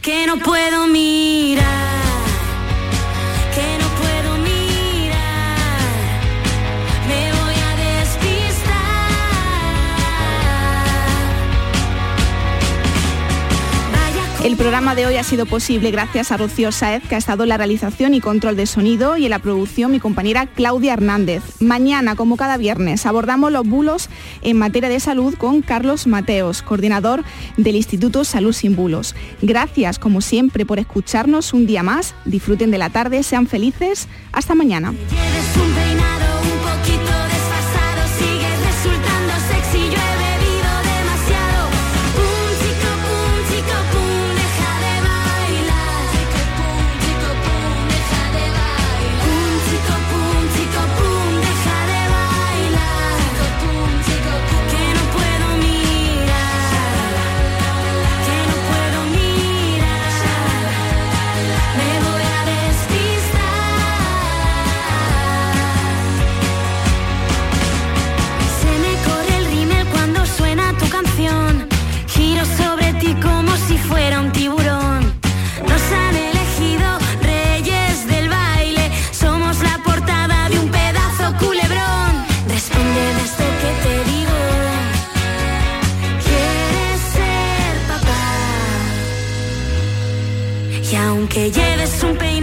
[0.00, 1.99] Que no puedo mirar
[14.42, 17.50] El programa de hoy ha sido posible gracias a Rocío Saez, que ha estado en
[17.50, 21.42] la realización y control de sonido, y en la producción mi compañera Claudia Hernández.
[21.60, 24.08] Mañana, como cada viernes, abordamos los bulos
[24.40, 27.22] en materia de salud con Carlos Mateos, coordinador
[27.58, 29.14] del Instituto Salud Sin Bulos.
[29.42, 32.14] Gracias, como siempre, por escucharnos un día más.
[32.24, 34.08] Disfruten de la tarde, sean felices.
[34.32, 34.94] Hasta mañana.
[91.40, 92.39] Aunque lleves un peinado